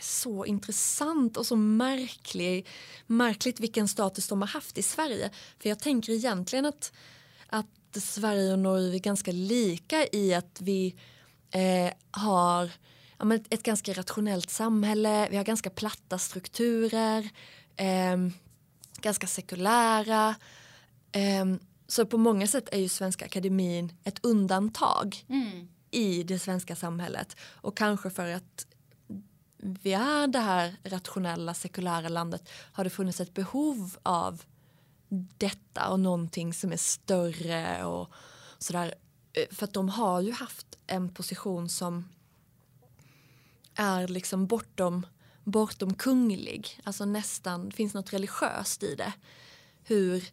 [0.00, 2.66] så intressant och så märklig,
[3.06, 5.30] märkligt vilken status de har haft i Sverige.
[5.58, 6.92] För jag tänker egentligen att,
[7.46, 10.94] att Sverige och Norge är ganska lika i att vi
[11.50, 12.70] eh, har
[13.18, 17.30] ja, ett ganska rationellt samhälle, vi har ganska platta strukturer,
[17.76, 18.16] eh,
[19.00, 20.34] ganska sekulära.
[21.12, 21.44] Eh,
[21.86, 25.68] så på många sätt är ju Svenska Akademin ett undantag mm.
[25.90, 27.36] i det svenska samhället.
[27.42, 28.66] Och kanske för att
[29.62, 34.42] vi är det här rationella sekulära landet har det funnits ett behov av
[35.38, 38.10] detta och någonting som är större och
[38.58, 38.94] sådär.
[39.32, 42.08] Eh, för att de har ju haft en position som
[43.74, 45.06] är liksom bortom,
[45.44, 46.80] bortom kunglig.
[46.84, 49.12] Alltså nästan, finns något religiöst i det.
[49.84, 50.24] Hur,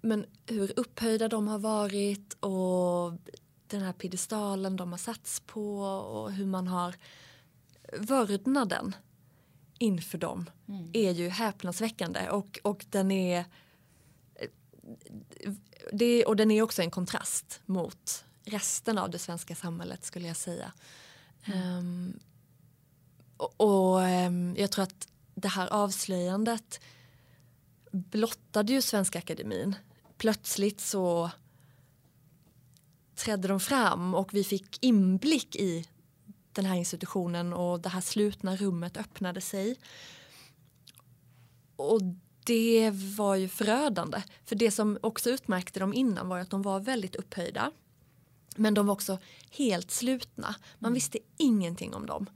[0.00, 3.12] men hur upphöjda de har varit och
[3.66, 6.94] den här piedestalen de har satts på och hur man har
[7.92, 8.94] vördnaden
[9.78, 10.90] inför dem mm.
[10.92, 13.44] är ju häpnadsväckande och, och den är
[15.92, 20.36] det, och den är också en kontrast mot resten av det svenska samhället skulle jag
[20.36, 20.72] säga.
[21.44, 21.78] Mm.
[21.78, 22.18] Um,
[23.36, 26.80] och, och um, jag tror att det här avslöjandet
[27.92, 29.74] blottade ju Svenska Akademin.
[30.16, 31.30] Plötsligt så
[33.14, 35.86] trädde de fram och vi fick inblick i
[36.52, 39.76] den här institutionen och det här slutna rummet öppnade sig.
[41.76, 42.00] Och
[42.44, 44.22] det var ju förödande.
[44.44, 47.70] För det som också utmärkte dem innan var att de var väldigt upphöjda.
[48.56, 49.18] Men de var också
[49.50, 50.54] helt slutna.
[50.78, 52.26] Man visste ingenting om dem.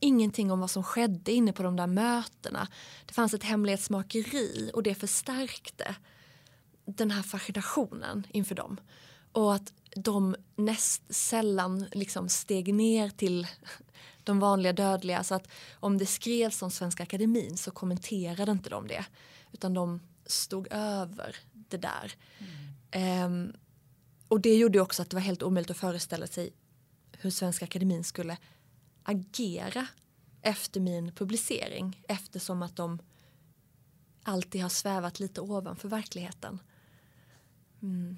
[0.00, 2.68] Ingenting om vad som skedde inne på de där mötena.
[3.06, 5.96] Det fanns ett hemlighetsmakeri och det förstärkte
[6.84, 8.80] den här fascinationen inför dem.
[9.32, 13.46] Och att de näst sällan liksom steg ner till
[14.24, 15.24] de vanliga dödliga.
[15.24, 19.04] Så att om det skrevs om Svenska Akademin så kommenterade inte de det.
[19.52, 22.14] Utan de stod över det där.
[22.92, 23.24] Mm.
[23.24, 23.52] Um,
[24.28, 26.52] och det gjorde också att det var helt omöjligt att föreställa sig
[27.12, 28.36] hur Svenska Akademin skulle
[29.02, 29.86] agera
[30.42, 32.98] efter min publicering eftersom att de
[34.22, 36.58] alltid har svävat lite ovanför verkligheten.
[37.82, 38.16] Mm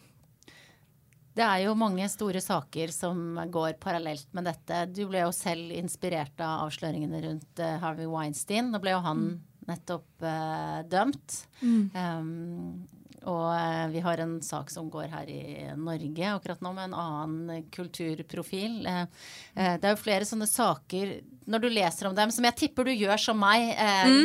[1.41, 4.83] det er jo mange store saker som går parallelt med dette.
[4.93, 8.69] Du ble jo selv inspirert av avsløringene rundt uh, Harvey Weinstein.
[8.69, 9.23] Nå ble jo han
[9.71, 11.39] nettopp uh, dømt.
[11.65, 12.83] Um,
[13.25, 16.99] og uh, vi har en sak som går her i Norge akkurat nå, med en
[17.07, 18.85] annen kulturprofil.
[18.85, 21.17] det er jo flere sånne saker,
[21.49, 23.73] når du leser om dem, som jeg tipper du gjør som meg,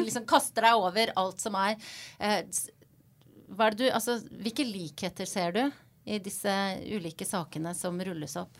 [0.03, 1.79] liksom kaster deg over alt som er.
[2.19, 5.65] hva er det du, altså, hvilke likheter ser du?
[6.05, 8.57] I disse ulike sakene som rulles opp?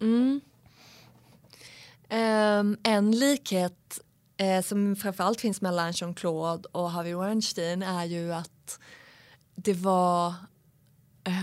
[0.00, 0.40] Mm.
[2.10, 4.00] Um, en likhet
[4.36, 8.78] eh, som framförallt finns mellan Jean-Claude och Harvey Weinstein är ju att
[9.54, 10.34] det var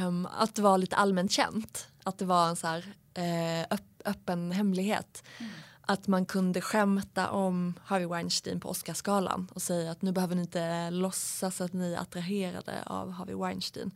[0.06, 1.88] um, att det var lite allmänt känt.
[2.04, 5.24] Att det var en så här, eh, öpp, öppen hemlighet.
[5.38, 5.52] Mm.
[5.82, 10.42] Att man kunde skämta om Harvey Weinstein på Oscarsgalan och säga att nu behöver ni
[10.42, 13.92] inte låtsas att ni är attraherade av Harvey Weinstein.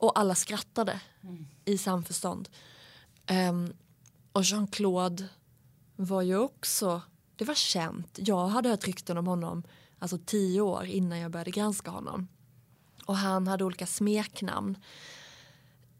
[0.00, 1.46] Och alla skrattade mm.
[1.64, 2.48] i samförstånd.
[3.30, 3.72] Um,
[4.32, 5.28] och Jean-Claude
[5.96, 7.02] var ju också,
[7.36, 8.18] det var känt.
[8.22, 9.62] Jag hade hört rykten om honom
[9.98, 12.28] alltså tio år innan jag började granska honom.
[13.06, 14.78] Och han hade olika smeknamn.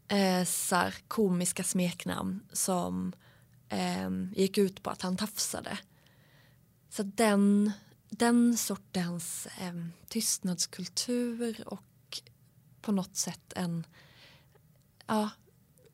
[0.07, 3.13] Eh, så komiska smeknamn som
[3.69, 5.77] eh, gick ut på att han tafsade.
[6.89, 7.71] Så den,
[8.09, 9.73] den sortens eh,
[10.07, 11.83] tystnadskultur och
[12.81, 13.85] på något sätt en,
[15.07, 15.29] ja,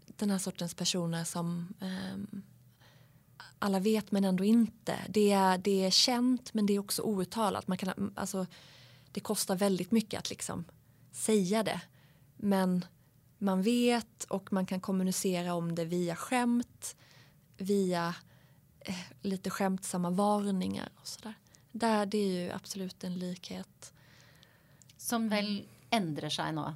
[0.06, 2.40] den här sortens personer som eh,
[3.60, 4.98] alla vet men ändå inte.
[5.10, 7.68] Det är, det är känt men det är också outtalat.
[7.68, 8.46] Man kan, alltså,
[9.12, 10.66] det kostar väldigt mycket att liksom
[11.12, 11.82] säga det.
[12.38, 12.86] Men
[13.38, 16.96] man vet och man kan kommunicera om det via skämt,
[17.58, 18.16] via
[18.80, 21.34] eh, lite skämtsamma varningar och sådär.
[21.72, 23.94] Där, det är ju absolut en likhet.
[24.98, 26.68] Som väl endrer seg nå.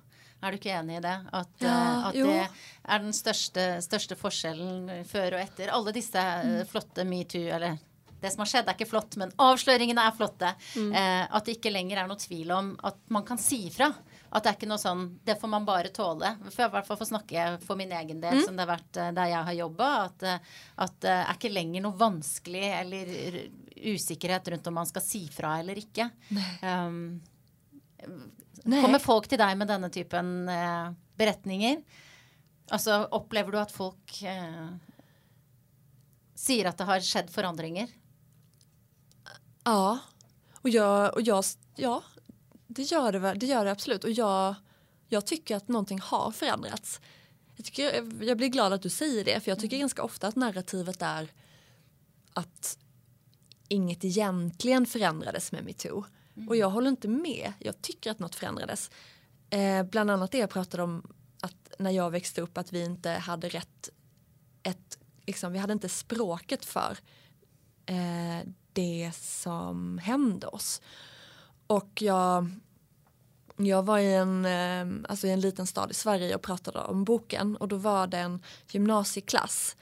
[0.42, 1.18] Er du ikke enig i det?
[1.38, 5.70] At, ja, eh, at det er den største, største, forskjellen før og etter.
[5.74, 6.56] Alle disse mm.
[6.72, 7.78] flotte metoo, eller
[8.22, 10.50] det som har skjedd, er ikke flott, men avsløringene er flotte.
[10.78, 10.90] Mm.
[10.98, 13.92] Eh, at det ikke lenger er noe tvil om at man kan si ifra.
[14.32, 16.30] At det er ikke noe sånn Det får man bare tåle.
[16.48, 18.44] For i hvert fall få snakke for min egen del, mm.
[18.46, 19.90] som det har vært eh, der jeg har jobba.
[20.10, 20.28] At,
[20.88, 23.18] at det er ikke lenger noe vanskelig eller
[23.92, 26.10] usikkerhet rundt om man skal si fra eller ikke.
[26.62, 27.22] Um,
[28.64, 28.82] Nej.
[28.82, 31.84] Kommer folk till dig med denna typen eh, berättningar?
[32.70, 34.68] Alltså upplever du att folk eh,
[36.36, 37.88] säger att det har skett förändringar?
[39.64, 40.00] Ja,
[40.54, 41.44] och jag, och jag
[41.76, 42.04] ja,
[42.68, 44.04] det gör det, det gör det absolut.
[44.04, 44.56] Och jag,
[45.08, 47.02] jag tycker att någonting har förändrats.
[47.56, 49.82] Jag, tycker, jag blir glad att du säger det, för jag tycker mm.
[49.82, 51.32] ganska ofta att narrativet är
[52.34, 52.78] att
[53.68, 56.06] inget egentligen förändrades med metoo.
[56.36, 56.50] Mm.
[56.50, 57.54] Och jag håller inte med.
[57.60, 58.92] Jag tycker att något förändrades.
[59.50, 63.10] Eh, bland annat det jag pratade om att när jag växte upp att vi inte
[63.10, 63.90] hade rätt
[64.64, 66.98] ett, liksom, vi hade inte språket för
[67.86, 70.82] eh, det som hände oss.
[71.68, 72.50] Och jag,
[73.58, 77.04] jag var i en, eh, alltså i en liten stad i Sverige och pratade om
[77.04, 79.76] boken och då var det en gymnasieklass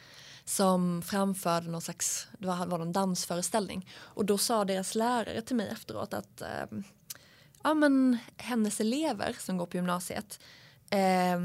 [0.50, 3.90] som framförde någon slags, det var, var en dansföreställning.
[3.98, 6.80] Och då sa deras lärare till mig efteråt att eh,
[7.64, 10.40] ja men hennes elever som går på gymnasiet
[10.90, 11.40] eh,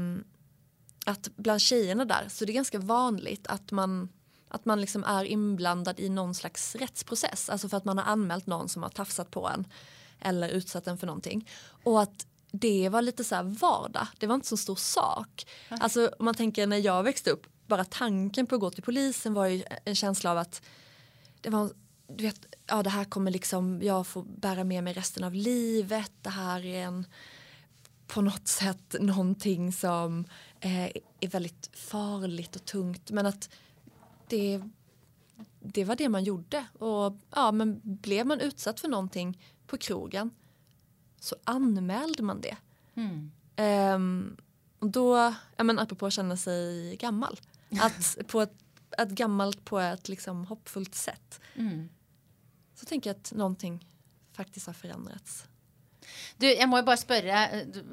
[1.05, 4.09] att bland tjejerna där så det är ganska vanligt att man
[4.47, 7.49] att man liksom är inblandad i någon slags rättsprocess.
[7.49, 9.67] Alltså för att man har anmält någon som har tafsat på en
[10.19, 11.49] eller utsatt en för någonting.
[11.83, 15.47] Och att det var lite så här vardag, det var inte så stor sak.
[15.69, 19.33] Alltså om man tänker när jag växte upp, bara tanken på att gå till polisen
[19.33, 20.61] var ju en känsla av att
[21.41, 21.69] det var
[22.07, 26.11] du vet, ja det här kommer liksom jag får bära med mig resten av livet.
[26.21, 27.05] Det här är en
[28.07, 30.25] på något sätt någonting som
[30.59, 30.85] eh,
[31.19, 33.11] är väldigt farligt och tungt.
[33.11, 33.49] Men att
[34.27, 34.61] det,
[35.59, 36.65] det var det man gjorde.
[36.79, 40.31] Och ja, men blev man utsatt för någonting på krogen
[41.19, 42.57] så anmälde man det.
[42.95, 43.31] Mm.
[43.95, 44.37] Um,
[44.79, 47.39] och då, ja men apropå att känna sig gammal.
[47.81, 48.53] Att på ett,
[48.97, 51.41] ett gammalt på ett liksom hoppfullt sätt.
[51.55, 51.89] Mm.
[52.75, 53.87] Så tänker jag att någonting
[54.33, 55.47] faktiskt har förändrats.
[56.39, 57.41] Du, jeg må jo bare spørre,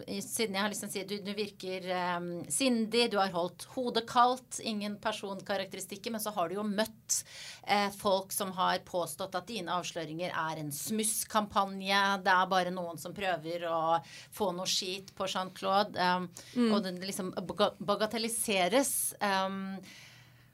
[0.06, 3.32] eh, siden jeg har lyst til å si du, du virker um, sindig, du har
[3.34, 7.18] holdt hodet kaldt, ingen personkarakteristikker, men så har du jo møtt
[7.66, 13.00] eh, folk som har påstått at dine avsløringer er en smusskampanje, det er bare noen
[13.00, 13.82] som prøver å
[14.34, 16.70] få noe skit på Jean-Claude, um, mm.
[16.72, 18.94] og det liksom bagatelliseres.
[19.22, 19.76] Um,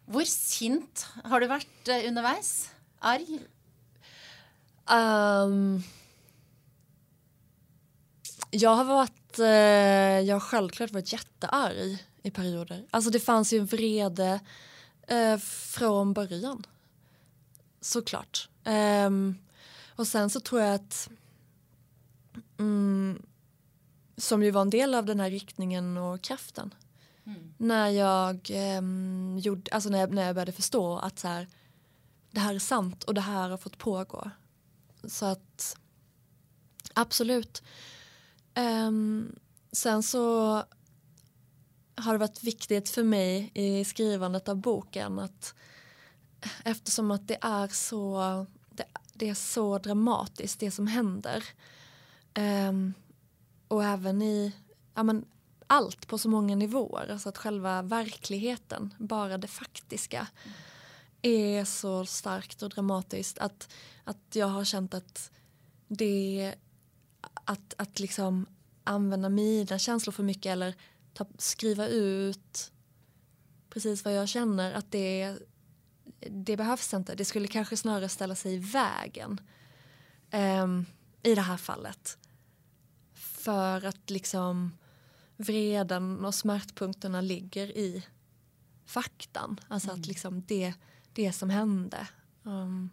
[0.09, 2.53] hvor sint har du vært uh, underveis?
[3.05, 3.39] Arg?
[4.89, 5.81] Um
[8.51, 12.87] jeg har varit eh, jag självklart varit jättearg i perioder.
[12.91, 14.41] Alltså det fanns ju en vrede
[15.07, 16.67] eh, från början.
[17.81, 18.49] Såklart.
[18.65, 19.39] Um,
[19.97, 21.11] och sen så tror jag att
[22.59, 23.23] mm,
[24.17, 26.75] som ju var en del av den här riktningen och kraften.
[27.27, 27.55] Mm.
[27.57, 31.47] När jag um, gjorde, alltså när jag, när jag började förstå att så här,
[32.31, 34.31] det här är sant och det här har fått pågå.
[35.05, 35.77] Så att
[36.95, 37.63] absolut.
[38.59, 39.37] Um,
[39.73, 40.55] sen så
[41.95, 45.55] har det varit viktigt för mig i skrivandet av boken att
[46.65, 51.45] eftersom att det är så det, det är så dramatiskt det som händer.
[52.39, 52.95] Um,
[53.69, 54.53] och även i
[54.95, 55.25] ja, men,
[55.67, 57.13] allt på så många nivåer.
[57.13, 60.27] Alltså att själva verkligheten bara det faktiska
[61.23, 63.69] är så starkt och dramatiskt att,
[64.05, 65.31] att jag har känt att
[65.89, 66.55] det
[67.49, 68.47] att, att liksom
[68.85, 70.75] använda mina känslor för mycket eller
[71.15, 72.73] ta, skriva ut
[73.71, 75.37] precis vad jag känner att det,
[76.31, 77.15] det behövs inte.
[77.15, 79.41] Det skulle kanske snarare ställa sig i vägen
[80.33, 80.87] um,
[81.23, 82.19] i det här fallet.
[83.15, 84.79] För att liksom
[85.37, 88.07] vreden och smärtpunkterna ligger i
[88.87, 89.61] faktan.
[89.69, 90.01] Alltså mm.
[90.01, 90.75] att liksom det,
[91.13, 92.09] det som hände.
[92.43, 92.91] Um,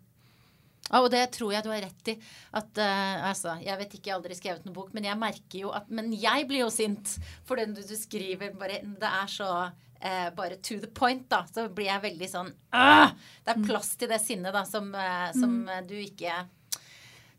[0.92, 2.16] Ja, og det tror jeg du har rett i.
[2.54, 5.64] At, uh, altså, jeg vet ikke, jeg har aldri skrevet noen bok, men jeg merker
[5.64, 7.16] jo at Men jeg blir jo sint
[7.48, 11.44] for den du, du skriver bare Det er så uh, bare to the point, da.
[11.50, 13.10] Så blir jeg veldig sånn uh,
[13.42, 13.66] Det er mm.
[13.72, 15.90] plass til det sinnet, da, som, eh, som mm.
[15.90, 16.44] du ikke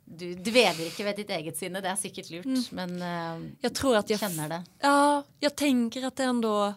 [0.06, 2.62] du dveler ikke ved ditt eget sinne, det är säkert lurt, mm.
[2.70, 4.62] men jag tror att jag känner det.
[4.80, 6.74] Ja, jag tänker att det ändå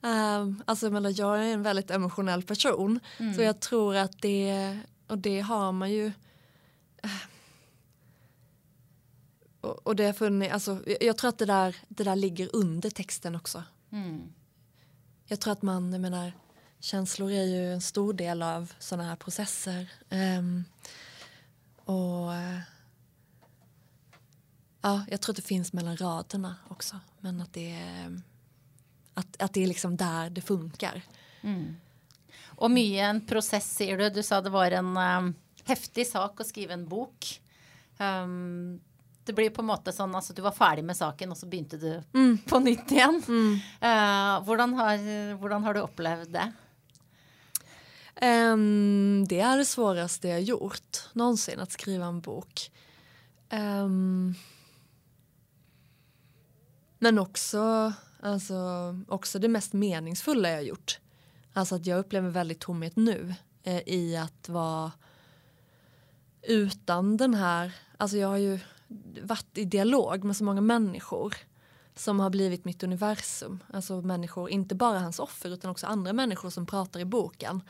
[0.00, 3.34] Um, alltså, jag, jag är en väldigt emotionell person mm.
[3.34, 6.12] så jag tror att det och det har man ju
[9.66, 12.90] och, och det har funnits, alltså, jag, tror att det där, det där ligger under
[12.90, 13.62] texten också.
[13.90, 14.32] Mm.
[15.26, 16.32] Jag tror att man, jag menar,
[16.80, 19.90] känslor är ju en stor del av sådana här processer.
[20.10, 20.64] Um,
[21.76, 22.32] och
[24.80, 27.00] ja, jag tror att det finns mellan raderna också.
[27.20, 28.20] Men att det är,
[29.14, 31.02] att, att det är liksom där det funkar.
[31.40, 31.76] Mm.
[32.56, 34.10] Och mycket en process, säger du.
[34.10, 35.34] Du sa det var en um,
[35.64, 37.40] häftig sak att skriva en bok.
[37.98, 38.80] Um,
[39.24, 41.78] det blir på en måte sånn altså du var färdig med saken, och så började
[41.78, 42.38] du mm.
[42.38, 43.22] på nytt igen.
[43.28, 43.54] Mm.
[43.82, 46.52] Uh, hvordan, har, hvordan har du upplevt det?
[48.22, 52.70] Um, det är det svåraste jag gjort någonsin, att skriva en bok.
[53.52, 54.34] Um,
[56.98, 58.54] men också, alltså,
[59.08, 60.98] också det mest meningsfulla jag gjort.
[61.56, 64.92] Alltså att jag upplever väldigt tomhet nu eh, i att vara
[66.42, 68.58] utan den här, alltså jag har ju
[69.22, 71.34] varit i dialog med så många människor
[71.94, 73.62] som har blivit mitt universum.
[73.72, 77.62] Alltså människor, inte bara hans offer utan också andra människor som pratar i boken.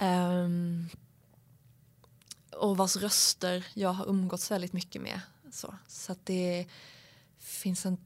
[0.00, 0.88] Um,
[2.52, 5.20] och vars röster jag har umgåtts väldigt mycket med.
[5.50, 6.66] Så, så att det
[7.38, 7.96] finns en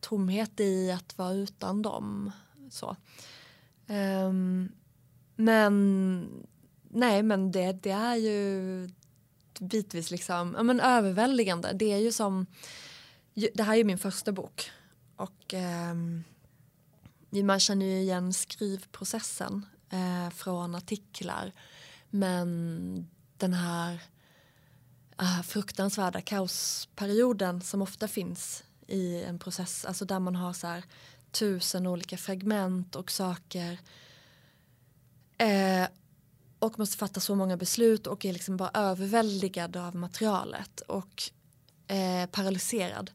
[0.00, 2.32] tomhet i att vara utan dem.
[2.70, 2.96] Så.
[3.86, 4.72] Um,
[5.36, 6.46] men
[6.88, 8.90] nej, men det, det är ju
[9.60, 11.72] bitvis liksom, ja, men överväldigande.
[11.72, 12.46] Det är ju som,
[13.34, 14.70] det här är ju min första bok
[15.16, 15.54] och
[15.92, 16.24] um,
[17.30, 21.52] man känner ju igen skrivprocessen uh, från artiklar.
[22.10, 24.00] Men den här
[25.22, 30.84] uh, fruktansvärda kaosperioden som ofta finns i en process, alltså där man har så här
[31.34, 33.78] tusen olika fragment och saker.
[35.38, 35.86] Eh,
[36.58, 41.22] och måste fatta så många beslut och är liksom bara överväldigad av materialet och
[41.86, 43.10] eh, paralyserad.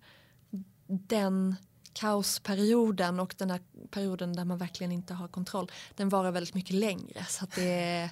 [0.87, 1.55] Den
[1.93, 3.61] kaosperioden och den här
[3.91, 8.09] perioden där man verkligen inte har kontroll den varar väldigt mycket längre så att det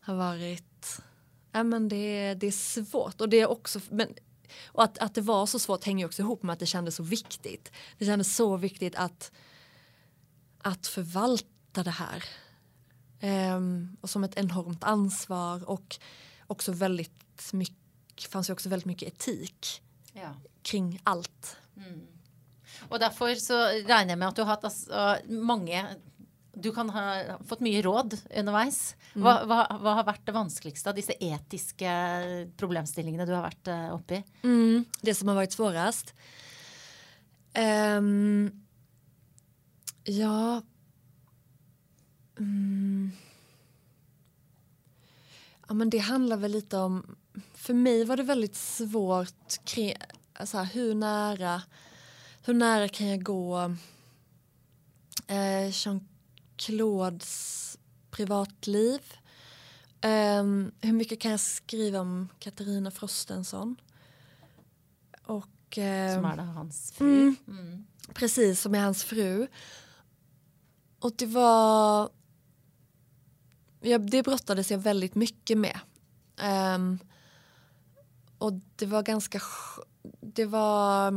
[0.00, 1.00] har varit
[1.52, 4.14] ja, men det, det är svårt och det är också men
[4.66, 7.02] och att, att det var så svårt hänger också ihop med att det kändes så
[7.02, 7.72] viktigt.
[7.98, 9.32] Det kändes så viktigt att,
[10.58, 12.24] att förvalta det här.
[13.56, 15.98] Um, och som ett enormt ansvar och
[16.46, 19.82] också väldigt mycket, fanns ju också väldigt mycket etik
[20.12, 20.34] ja.
[20.62, 21.56] kring allt.
[21.76, 22.06] Mm.
[22.88, 25.88] Och därför så räknar jag med att du har haft alltså, många
[26.62, 28.96] du kan ha fått mycket råd underveis.
[29.14, 29.24] Mm.
[29.24, 31.90] Hva, hva, hva, har varit det vanskligaste av dessa etiska
[32.56, 34.24] problemställningarna du har varit uh, uppe i?
[34.42, 34.84] Mm.
[35.00, 36.14] Det som har varit svårast?
[37.58, 38.64] Um,
[40.04, 40.62] ja...
[42.38, 43.10] Mm.
[45.68, 47.16] Ja men det handlar väl lite om...
[47.54, 49.94] För mig var det väldigt svårt kring,
[50.44, 51.62] så här, hur nära
[52.48, 53.74] hur nära kan jag gå
[55.26, 55.70] eh,
[56.58, 57.78] Jean-Claudes
[58.10, 59.00] privatliv?
[60.04, 63.76] Um, hur mycket kan jag skriva om Katarina Frostenson?
[65.22, 67.20] Och, um, som är hans fru.
[67.20, 67.86] Mm, mm.
[68.14, 69.46] Precis, som är hans fru.
[70.98, 72.10] Och det var...
[73.80, 75.80] Ja, det brottades jag väldigt mycket med.
[76.74, 76.98] Um,
[78.38, 79.40] och det var ganska...
[80.20, 81.12] Det var,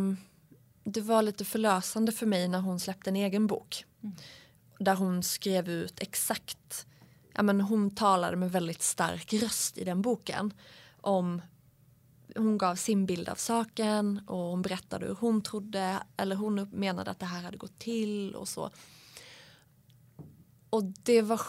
[0.84, 3.86] det var lite förlösande för mig när hon släppte en egen bok.
[4.04, 4.16] Mm.
[4.84, 6.86] Där hon skrev ut exakt
[7.34, 10.54] ja, men hon talade med väldigt stark röst i den boken.
[11.02, 11.42] Om,
[12.36, 17.12] hon gav sin bild av saken och hon berättade hur hon trodde eller hon menade
[17.12, 18.70] att det här hade gått till och så.
[20.70, 21.42] Och det var,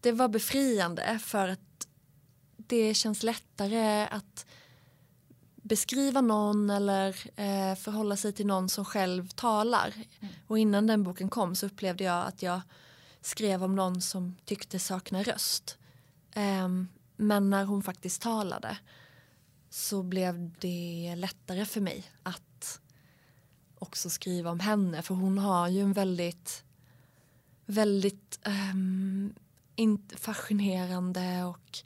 [0.00, 1.88] det var befriande för att
[2.56, 4.46] det känns lättare att
[5.72, 9.94] beskriva någon eller eh, förhålla sig till någon som själv talar.
[10.20, 10.34] Mm.
[10.46, 12.60] Och innan den boken kom så upplevde jag att jag
[13.20, 15.78] skrev om någon som tyckte sakna röst.
[16.36, 18.78] Um, men när hon faktiskt talade
[19.70, 22.80] så blev det lättare för mig att
[23.78, 26.64] också skriva om henne för hon har ju en väldigt
[27.66, 28.40] väldigt
[28.72, 29.34] um,
[30.16, 31.78] fascinerande och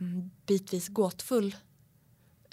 [0.00, 1.56] um, bitvis gåtfull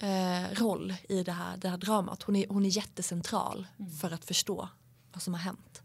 [0.02, 2.22] uh, roll i det här, det här dramat.
[2.22, 3.90] Hon är, hon är jättecentral mm.
[3.90, 4.68] för att förstå
[5.12, 5.82] vad som har hänt.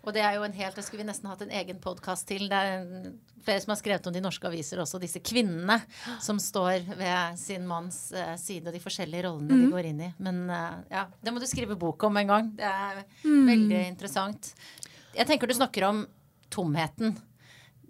[0.00, 2.48] Och det är ju en helt, det skulle vi nästan haft en egen podcast till.
[2.48, 3.12] Det är
[3.44, 5.80] flera som har skrivit om de norska aviser också, dessa kvinnorna
[6.20, 9.62] som står vid sin mans uh, sida, de olika rollerna mm.
[9.62, 10.12] de går in i.
[10.16, 12.56] Men uh, ja, det måste du skriva bok om en gång.
[12.56, 13.46] Det är mm.
[13.46, 14.56] väldigt intressant.
[15.14, 16.06] Jag tänker du snackar om
[16.48, 17.20] tomheten.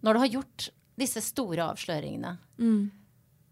[0.00, 2.90] När du har gjort dessa stora avslöjningarna, mm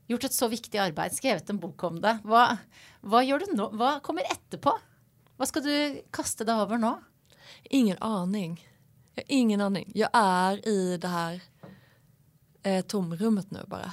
[0.06, 2.18] gjort ett så viktigt arbete, skrivit en bok om det.
[2.24, 2.56] Vad,
[3.00, 3.68] vad gör du nu?
[3.72, 4.78] Vad kommer efterpå?
[5.36, 6.94] Vad ska du kasta dig över nu?
[7.62, 8.68] Ingen aning.
[9.14, 9.92] Jag har ingen aning.
[9.94, 11.40] Jag är i det här
[12.62, 13.92] eh, tomrummet nu bara.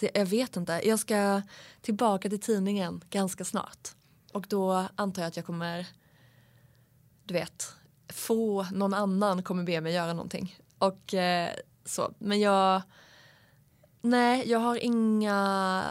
[0.00, 0.80] Så jag, vet inte.
[0.84, 1.42] Jag ska
[1.80, 3.88] tillbaka till tidningen ganska snart.
[4.32, 5.86] Och då antar jag att jag kommer,
[7.24, 7.74] du vet,
[8.08, 10.58] få någon annan kommer be mig göra någonting.
[10.78, 11.50] Och eh,
[11.84, 12.14] så.
[12.18, 12.82] Men jag,
[14.02, 15.84] nej, jag har inga,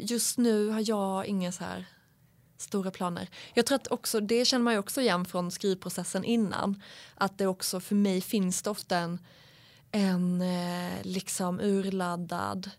[0.00, 1.86] just nu har jag inga så här
[2.56, 3.28] stora planer.
[3.54, 6.82] Jag tror att också, det känner man ju också igen från skrivprocessen innan.
[7.14, 9.18] Att det också, för mig finns det ofta en,
[9.90, 12.70] en eh, liksom urladdad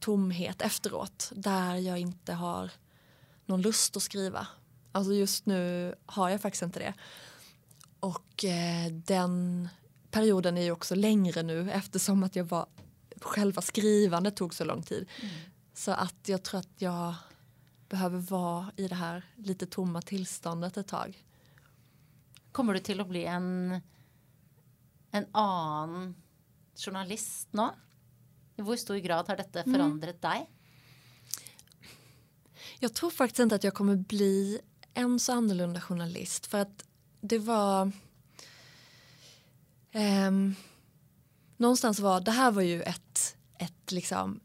[0.00, 1.32] tomhet efteråt.
[1.34, 2.70] Där jag inte har
[3.46, 4.46] någon lust att skriva.
[4.92, 6.94] Alltså just nu har jag faktiskt inte det.
[8.00, 9.68] Och eh, den
[10.10, 12.66] perioden är ju också längre nu eftersom att jag var
[13.20, 15.08] själva skrivandet tog så lång tid.
[15.22, 15.34] Mm.
[15.74, 17.14] Så att jag tror att jag
[17.88, 21.24] behöver vara i det här lite tomma tillståndet ett tag.
[22.52, 23.80] Kommer du till att bli en,
[25.10, 26.14] en annan
[26.76, 27.68] journalist nu?
[28.56, 30.34] I hur stor grad har detta förändrat mm.
[30.34, 30.50] dig?
[32.78, 34.60] Jag tror faktiskt inte att jag kommer bli
[34.94, 36.84] en så annorlunda journalist för att
[37.20, 37.92] det var
[39.94, 40.54] um,
[41.56, 44.40] någonstans var det här var ju ett, ett liksom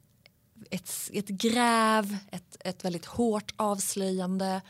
[0.70, 4.62] ett, ett gräv, ett, ett väldigt hårt avslöjande.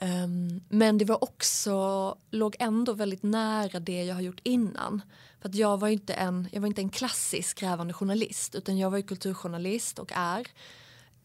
[0.00, 5.02] Um, men det var också, låg ändå väldigt nära det jag har gjort innan.
[5.40, 8.90] För att jag var inte en, jag var inte en klassisk grävande journalist utan jag
[8.90, 10.46] var ju kulturjournalist och är.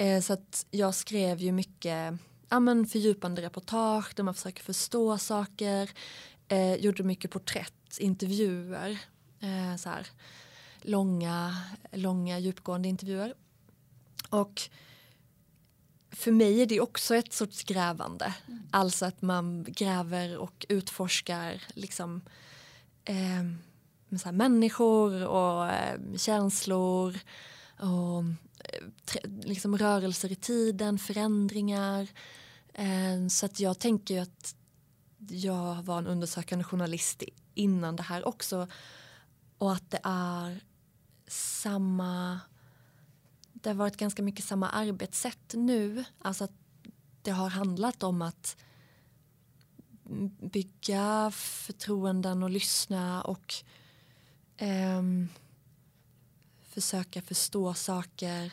[0.02, 2.14] Uh, så att jag skrev ju mycket
[2.50, 5.92] ja, men fördjupande reportage där man försöker förstå saker.
[6.52, 9.00] Uh, gjorde mycket porträtt, intervjuer.
[9.44, 10.08] Uh, så här,
[10.82, 11.58] långa,
[11.92, 13.34] långa djupgående intervjuer.
[14.30, 14.62] Och
[16.12, 18.34] för mig är det också ett sorts grävande.
[18.48, 18.64] Mm.
[18.72, 22.22] Alltså att man gräver och utforskar liksom
[23.06, 27.20] eh, så människor och eh, känslor
[27.80, 28.24] och
[28.60, 32.08] eh, liksom rörelser i tiden, förändringar.
[32.74, 34.56] Eh, så att jag tänker att
[35.28, 37.24] jag var en undersökande journalist
[37.54, 38.68] innan det här också.
[39.62, 40.64] Och att det är
[41.28, 42.40] samma
[43.54, 46.04] det har varit ganska mycket samma arbetssätt nu.
[46.22, 46.52] Alltså att
[47.22, 48.58] det har handlat om att
[50.40, 53.54] bygga förtroenden och lyssna och
[54.58, 55.02] eh,
[56.62, 58.52] försöka förstå saker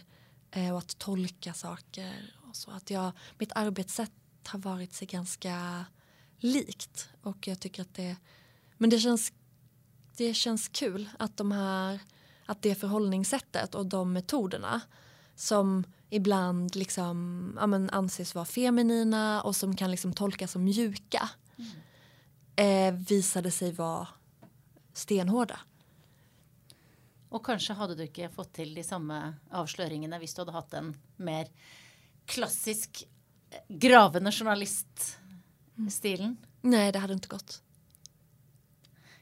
[0.50, 2.36] eh, och att tolka saker.
[2.48, 2.70] Och så.
[2.70, 4.12] Att jag, mitt arbetssätt
[4.46, 5.84] har varit sig ganska
[6.38, 8.16] likt och jag tycker att det
[8.78, 9.32] men det känns,
[10.18, 12.00] det känns kul att de här
[12.46, 14.80] att det förhållningssättet och de metoderna
[15.34, 21.30] som ibland liksom, ja, men anses vara feminina och som kan liksom tolkas som mjuka
[22.56, 24.08] eh, visade sig vara
[24.92, 25.60] stenhårda.
[27.28, 30.96] Och kanske hade du inte fått till de samma avslöjningarna om du hade haft en
[31.16, 31.48] mer
[32.26, 33.08] klassisk
[33.50, 36.36] eh, gravande journaliststilen?
[36.60, 37.62] Nej, det hade inte gått.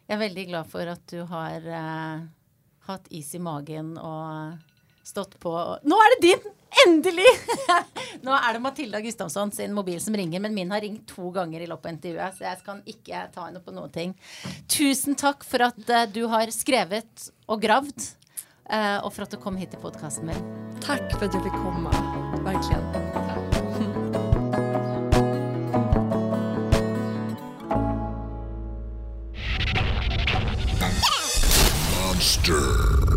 [0.07, 2.23] Jag är väldigt glad för att du har uh,
[2.81, 4.53] haft is i magen och
[5.03, 5.79] stått på.
[5.83, 6.53] Nu är det din!
[6.87, 7.25] Endelig!
[8.21, 11.61] Nå er det Matilda Gustavsson sin mobil som ringer, men min har ringt to ganger
[11.61, 14.15] i løpet av intervjuet, så jeg kan ikke ta henne på noen ting.
[14.69, 18.11] Tusen takk for at uh, eh, du har skrevet og gravd,
[18.69, 20.47] uh, eh, og for at du kom hit til podkasten min.
[20.83, 21.91] Tack för att jag fick komma,
[22.45, 23.46] verkligen.
[32.27, 33.16] Monster.